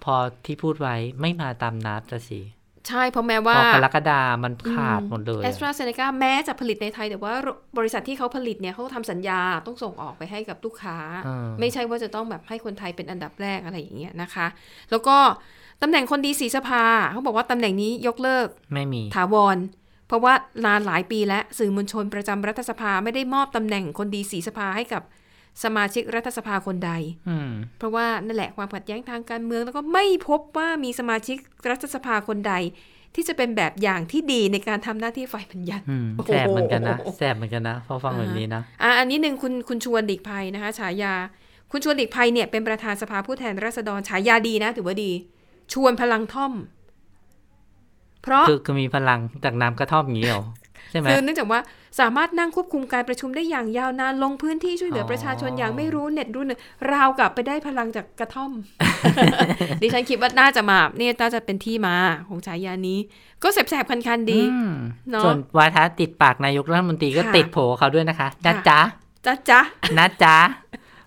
[0.04, 0.16] พอ
[0.46, 2.42] ที่พูดไว้ไม่มาตามนัดละสิ
[2.88, 7.34] ใช่เพราะแม้พว่าอกรกฎามันขาดหมดเลยแอสตราเซเนกาแม้จะผลิตในไทย แต่ว่า
[7.78, 14.48] บริษัทที่เขาผลิตเนี่ยเขาทำสัญญาต้องส่งออกไปให้กับลูกค้าอืมไม่ใช่ว่าจะต้องแบบให้คนไทยเป็นอันดับแรกอะไรอย่างเงี้ยนะคะ
[14.90, 15.18] แล้วก็
[15.82, 19.58] ตำแหน่งคนดีสีสภา เขาบอกว่าตำแหน่งนี้ยกเลิก ไม่มี ถาวร
[20.08, 20.34] เพราะว่า
[20.66, 25.04] นานหลายปีแล้วสื่อมวลชนประจำรัฐสภาไม่ได้มอบตำแหน่งคนดีสีสภาให้กับ
[25.64, 26.92] สมาชิกรัฐสภาคนใด
[27.30, 31.38] อืมเพราะว่านั่นแหละความขัดแย้งทางการเมือง แล้วก็ไม่พบว่ามีสมาชิก
[31.70, 32.54] รัฐสภาคนใด
[33.16, 41.14] ที่จะเป็นแบบอย่างที่ดีในการทำหน้าที่ฝ่ายบัญญัติอืมโอ้โหแสบเหมือนกันนะแสบเหมือนกันนะพอฟังแบบนี้นะอะอันนี้หนึ่งคุณคุณชวนหลีกภัยนะคะ ฉายา
[41.72, 45.12] คุณชวนหลีกภัยเนี่ยเป็นประธานสภาผู้แทนราษฎรฉายาดีนะ ถือว่าดี
[45.74, 46.54] ชวนพลังท่อม
[48.24, 50.44] เพราะคือคือมีพลังจากน้ำกระท่อมอย่างนี้เหรอ
[50.92, 51.60] ใช่ไหมคือเนื่องจากว่า
[52.00, 56.60] สามารถนั่งควบคุมการประชุมได้อย่างยาวนานลงพื้นที่ช่วยเหลือออประชาชนอย่างไม่รู้เน็ตรู้เนย
[56.92, 58.52] ราวกับไปได้พลังจากกระท่อม
[59.82, 61.96] ดิฉันคิดว่าน่าจะมาเนี่ยน่าจะเป็นที่มา
[62.28, 63.00] ของฉายานี้
[63.44, 64.74] ก็แสบๆคันๆดีอืม
[65.10, 68.80] เนอะส่วนวาทะติดปากนายกรัฐมนตรีก็ค่ะติดโผเขาด้วยนะคะนะค่ะจ๊ะ
[69.26, 69.60] จ้าจ้า
[69.98, 70.36] นะจ๊ะ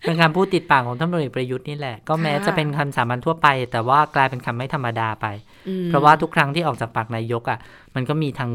[0.03, 5.27] เป็นคำพูดติดปากของท่านพลเอกประยุทธ์นี่แหละ ก็แม้ค่ะจะเป็นคำสามัญทั่วไป แต่ว่ากลายเป็นคำไม่ธรรมดาไป
[5.89, 7.59] เพราะว่าทุกครั้งที่ออกจากปากนายกอะ
[7.95, 8.53] มันก็มีทั้ง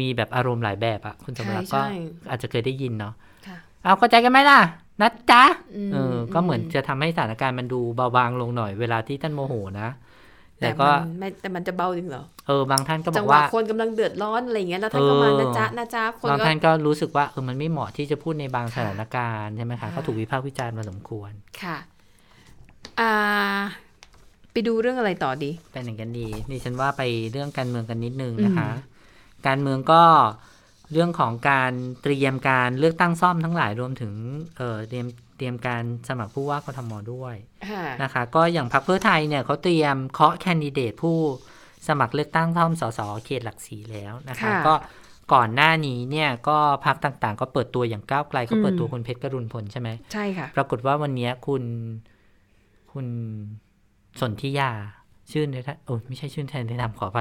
[0.00, 1.94] มีแบบอารมณ์หลายแบบอะ คุณสมรักษ์ก็ใช่
[2.30, 3.14] อาจจะเคยได้ยินเนาะ
[3.46, 4.60] ค่ะเอาเข้าใจกันไหมล่ะ
[5.00, 5.44] นะจ๊ะ
[5.76, 9.88] อืมเออก็เหมือนจะทำให้สถานการณ์มันดูเบาบางลงหน่อยเวลาที่ท่านโมโหนะ
[10.58, 21.32] แต่ก็มันไม่แต่มันจะเบาจริงเหรอเออบางท่านก็บจัองกหวะว่าคนกำลังเดือดร้อนอะไรอย่างเงี้ยแล้วท่านก็มาเออนะจ๊ะนะจ๊ะคนบางก็ท่านก็รู้สึกว่าเออมันไม่เหมาะที่จะพูดในบางสค่ะถานการณ์ใช่ไหมคะค่ะก็ถูกวิพากษ์วิจารณ์มาสมควร
[21.62, 21.76] ค่ะ
[23.00, 23.12] อ่า
[24.52, 27.02] ไปดูเรื่องอะไรต่อดีไปไหนกันดีดิฉันว่าไป
[27.32, 28.70] เรื่องการเมืองกันนิดนึงนะคะ
[29.46, 30.02] การเมืองก็
[30.92, 34.12] เรื่องของการเตรียมการเลือกตั้งซ่อมทั้งหลายรวมถึง
[34.56, 37.34] เอ่อเตรียม เตรียมการสมัครผู้ว่ากทมด้วย
[37.70, 41.16] ค่ะนะคะ ก็อย่างพรรคเพื่อไทยเนี่ยเขาเตรียมเคาะแคนดิเดตผู้
[41.88, 44.74] สมัครเลือกตั้งซ่อมสสเขตหลักสีแล้วนะคะค่ะก็
[45.34, 51.62] ก่อนหน้านี้เนี่ยก็พรรคต่างๆ ก็เปิดตัวอย่างก้าวไกลเขาเปิดอืมตัวคุณเพชรกรุณพลใช่ไหมใช่ค่ะ ปรากฏว่าวันเนี้ยคุณ
[52.92, 53.06] คุณ
[54.20, 54.70] สนธิยา
[55.32, 57.18] ชื่อในท่านโอ้ยไม่ใช่ชื่อแทนที่ทำขอไป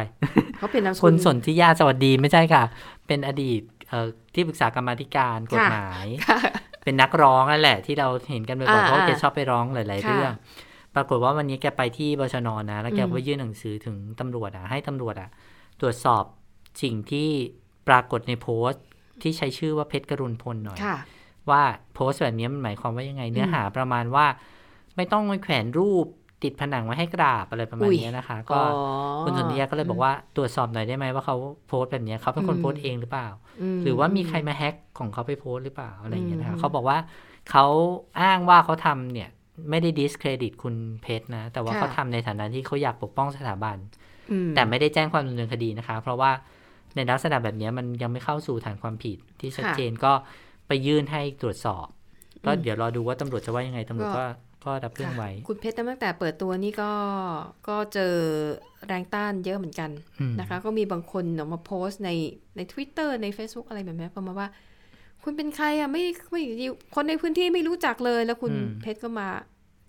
[0.58, 2.64] เขาเป็นนามสกุคุลณสนธิยาสวัสดีไม่ใช่ค่ะ
[3.08, 6.40] เป็นอดีตเอ่อที่ปรึกษากรรมาธิการกฎค่ะหมายค่ะ
[6.84, 10.32] เป็นนักร้องนั่นแหละ ที่เราเห็นกันบ่อยๆอ่าเพราะว่าแกอ่าชอบไปร้องหลายๆค่ะเรื่อง
[10.96, 15.30] ปรากฏว่าวันนี้แกไปที่บชนนะ แล้วแกอืมก็ยื่นหนังสือถึงตำรวจอะให้ตำรวจอะ
[15.82, 16.24] ตรวจสอบ
[16.82, 17.30] สิ่งที่
[17.88, 18.84] ปรากฏในโพสต์
[19.22, 20.98] ที่ใช้ชื่อว่าเพชรกรุณพลหน่อยค่ะ
[21.50, 21.64] ว่า
[21.94, 24.26] โพสต์แบบนี้มันหมายความว่ายังไง เนื้อหาประมาณว่า
[24.96, 26.06] ไม่ต้องไปแขวนรูป
[26.44, 28.60] ติดผนังไว้ให้กราบอะไรประมาณอุ๊ยนี้นะคะ ก็
[29.24, 31.36] คุณสนธิยาก็เลยบอกว่าตรวจสอบหน่อยได้ไหมว่าเขา
[31.68, 33.28] โพสต์แบบนี้เขาเป็นคนอืมโพสต์เองหรือเปล่า
[33.82, 36.98] มหรือว่ามีใครมาแฮ็กของเขาไปโพสต์หรือเปล่าอะไรอย่างเงี้ยนะอืคะมเขาบอกว่า
[37.52, 37.66] เขา
[38.22, 39.30] อ้างว่าเขาทำเนี่ย
[39.70, 43.78] ไม่ได้ดิสเครดิตคุณเพชรนะ แต่ว่าเขาทำในฐานะที่เขาอยากปกป้องสถาบัน
[44.32, 46.32] อืมแต่ไม่ได้แจ้งความดำเนินคดีนะคะ เพราะว่า
[46.96, 50.14] ในลักษณะแบบเนี้ยมันยังไม่เข้าสู่ฐานความผิดที่ชัดค่ะเจนก็
[50.68, 51.88] ไปยื่นให้ตรวจสอบ
[52.46, 54.26] ก็อืมเดี๋ยวรอดูว่าตำรวจจะว่ายังไงตำรวจก็
[54.64, 56.92] ก็ก็รับเรื่องไว้ คุณเพชรตั้งแต่เปิดตัวนี่ก็
[57.68, 58.14] ก็เจอ
[58.88, 59.90] แรงต้านเยอะเหมือนกัน
[60.20, 62.10] อืมนะคะ ก็มีบางคนออกมาโพสต์ใน
[62.56, 64.48] ใน Twitter ใน Facebook อะไรแบบนี้ประมาณว่า
[65.24, 66.42] คุณเป็นใครอะไม่ไม่
[66.96, 69.28] คนในพื้นที่ไม่รู้จักเลยแล้วคุณเพชรก็มา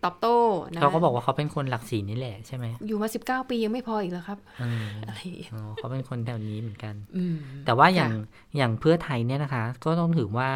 [0.04, 0.38] ตอบโต้
[0.72, 10.50] นะเขาก็บอกว่าเขาเป็นคนหลักสีนี่แหละใช่ไหมอยู่มา19ปียังไม่พออีกเหรอครับเอออะไรอย่างเงี้ยอ๋อเขาเป็นคนแถวนี้เหมือนกันอืมแต่ว่าอย่างค่ะอย่างเพื่อไทยเนี่ยนะคะ ก็ต้องถือว่า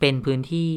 [0.00, 0.70] เป็นพื้นที่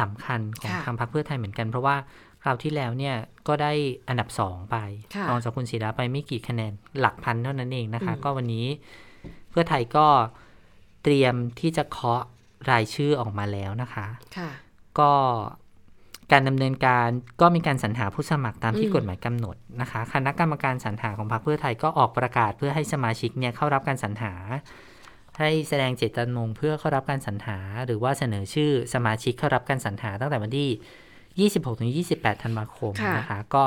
[0.00, 1.96] สำคัญของค่ะทางพรรคเพื่อไทยเหมือนกัน เพราะว่า
[2.42, 3.16] คราวที่แล้วเนี่ย
[3.48, 3.72] ก็ได้
[4.08, 4.76] อันดับสองไป
[5.14, 8.66] ค่ะรองจากคุณศิระไปไม่กี่คะแนนหลักพันเท่านั้นเองนะคะอืมก็วันนี้
[9.50, 10.06] เพื่อไทยก็
[11.02, 12.22] เตรียมที่จะเคาะ
[12.70, 14.06] รายชื่อออกมาแล้วนะคะ
[14.36, 14.50] ค่ะ
[14.98, 15.12] ก็
[16.32, 17.08] การดำเนินการ
[17.40, 24.32] ก็มีการสรรหาผู้สมัครตามที่อืมกฎหมายกำหนดนะคะ คณะกรรมการสรรหาของพรรคเพื่อไทยก็ออกประกาศเพื่อให้สมาชิกเนี่ยเข้ารับการสรรหา
[25.38, 31.50] ให้แสดงเจตจำนงเพื่อเข้ารับการสรรหา หรือว่าเสนอชื่อสมาชิกเข้ารับการสรรหาตั้งแต่วันที่
[32.02, 33.64] 26-28 ธันวาคมค่ะนะคะ ก็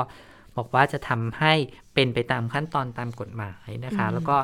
[0.56, 1.54] บอกว่าจะทำให้
[1.94, 4.36] เป็นไปตามขั้นตอนตามกฎหมายนะคะอืมแล้วก็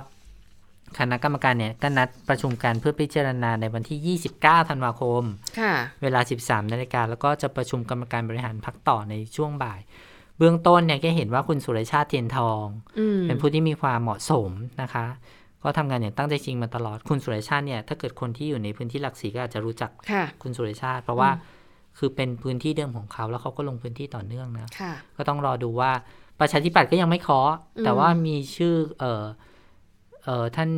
[0.99, 5.23] คณะกรรมการเนี่ยก็นัดประชุมกันเพื่อพิจารณาในวันที่ 29 ธันวาคม
[5.61, 5.73] ค่ะ
[6.03, 9.81] เวลา 13 นาฬิกา แล้วก็จะประชุมกรรมการบริหารพักต่อในช่วงบ่าย
[10.39, 12.65] เบื้องต้นเนี่ยก็เห็นว่าคุณสุรชาติเทียนทอง
[12.99, 14.51] อืมเป็นผู้ที่มีความเหมาะสม
[14.83, 15.07] นะคะ
[15.65, 21.31] ก็ทำงานอย่างตั้งใจจริงมาตลอดคุณสุรชาติเนี่ยถ้าเกิดคนที่อยู่ในพื้นที่หลักสีก็อาจจะรู้จักค่ะคุณสุรชาติ เพราะว่า
[21.99, 25.91] คือเป็นพื้นที่เดิมของเขาแล้วเขาก็ลงพื้นที่ต่อเนื่องนะค่ะก็ต้องรอดูว่า
[26.41, 29.25] ประชาธิปัตย์ก็ยังไม่เคาะอืมแต่ว่ามีชื่อ เออ
[30.25, 30.71] เออท่าน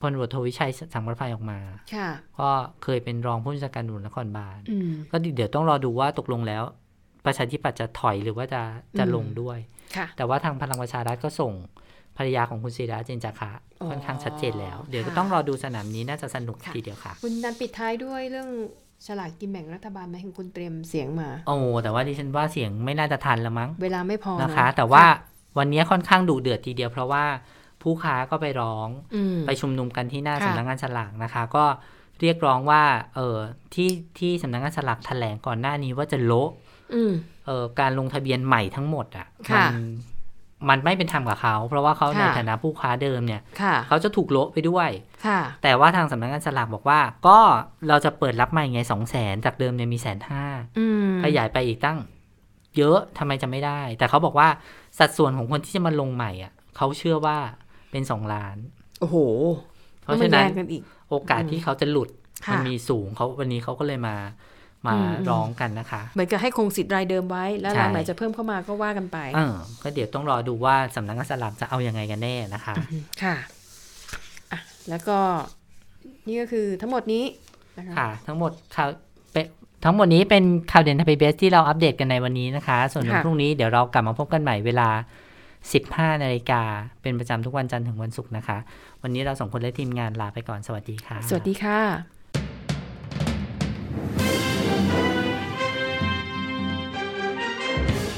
[0.00, 1.58] พลตำรวจโทวิชัยสังประภัยออกมา
[1.94, 2.08] ค่ะ
[2.38, 2.50] ก็
[2.82, 6.62] เคยเป็นรองผู้บัญชาการตำรวจนครบาลอืมก็เดี๋ยวต้องรอดูว่าตกลงแล้ว
[7.26, 8.62] ประชาธิปัตย์จะถอยหรือว่าจะ
[8.98, 9.58] จะอืมลงด้วย
[9.96, 11.52] ค่ะแต่ว่าทางพลังประชารัฐก็ส่ง
[12.16, 13.50] ภรรยาของคุณศิระเจนจาคะ
[13.80, 18.50] อ๋อค่อนข้างชัดเจนแล้ว เดี๋ยวก็ค่ะต้องรอดูสนามนี้น่าจะสนุกค่ะทีเดียวค่ะ คุณนันปิดท้ายด้วยเรื่อง
[19.06, 25.04] ฉลากกินแบ่งรัฐบาลไหมเห็นคุณเตรียมเสียงมา โอ้แต่ว่าดิฉันว่าเสียงไม่น่าจะทันละมั้ง เวลาไม่พอนะคะเอแต่ว่า
[25.58, 27.24] วันนี้ค่อนข้างดุเดือดทีเดียวเพราะว่า
[27.82, 31.64] ผู้ค้าก็ไปร้องอืมไปชุมนุมกันที่หน้าค่ะสำนักงานฉลากนะคะ ก็
[32.20, 32.82] เรียกร้องว่า
[33.14, 33.36] เออ
[33.74, 36.50] ที่ที่สำนักงานฉลากแถลงก่อนหน้านี้ว่าจะโละ
[36.94, 37.12] อืม
[37.46, 39.84] เอ่อการลงทะเบียนใหม่ทั้งหมดอะค่ะมัน
[40.68, 44.88] มันไม่เป็นธรรมกับเขา เพราะว่าเขาค่ะในฐานะผู้ค้าเดิมเนี่ยค่ะเขาจะถูกโละไปด้วย
[45.26, 47.38] ค่ะแต่ว่าทางสำนักงานสลากบอกว่า ก็
[47.88, 50.44] เราจะเปิดรับใหม่ไงสองแสนจากเดิมเนี่ยมีแสนห้า
[50.78, 51.98] อืมขยายไปอีกตั้ง
[52.76, 54.48] เยอะทำไมจะไม่ได้ แต่เขาบอกว่า
[54.98, 57.36] สัดส่วนของคนที่จะมาลงใหม่อะเขาเชื่อว่า
[57.90, 58.56] เป็นสองล้าน
[59.00, 59.16] โอ้โห
[60.02, 62.08] เพราะฉะนั้นแล้วมัแย่งกันอีกโอกาสที่เขาจะหลุด
[62.46, 64.16] ค่ะมันมีสูงเขาวันนี้เขาก็เลยมา
[64.88, 72.74] มาอืมร้องกันนะคะ เหมือนกับให้คงสิทธิ์รายเดิมไว้ แล้วใช่รายใหม่จะเพิ่มเข้ามาก็ว่ากันไปเออก็เดี๋ยวต้องรอดูว่าสำนักงานสลากจะเอายังไงกันแน่นะคะ
[73.22, 73.36] ค่ะ
[74.52, 75.18] อะ แล้วก็
[76.26, 77.24] นี่ก็คือทั้งหมดนี้
[77.78, 78.88] นะคะค่ะ ทั้งหมดข่าว
[79.32, 79.44] เป็น
[79.84, 84.88] ทั้งหมดนี้เป็นข่าวเด่นทพีเบสที่เราอัปเดตกันในวันนี้นะคะ ส่วนวันค่ะพรุ่งนี้เดี๋ยวเรากลับมาพบกันใหม่เวลา
[85.52, 86.62] 15 นาฬิกา
[87.02, 88.58] เป็นประจำทุกวันจันทร์ถึงวันศุกร์นะคะ
[89.02, 91.80] วันนี้เราสองคนและทีมงานลาไปก่อน สวัสดีค่ะ สวัสดีค่ะ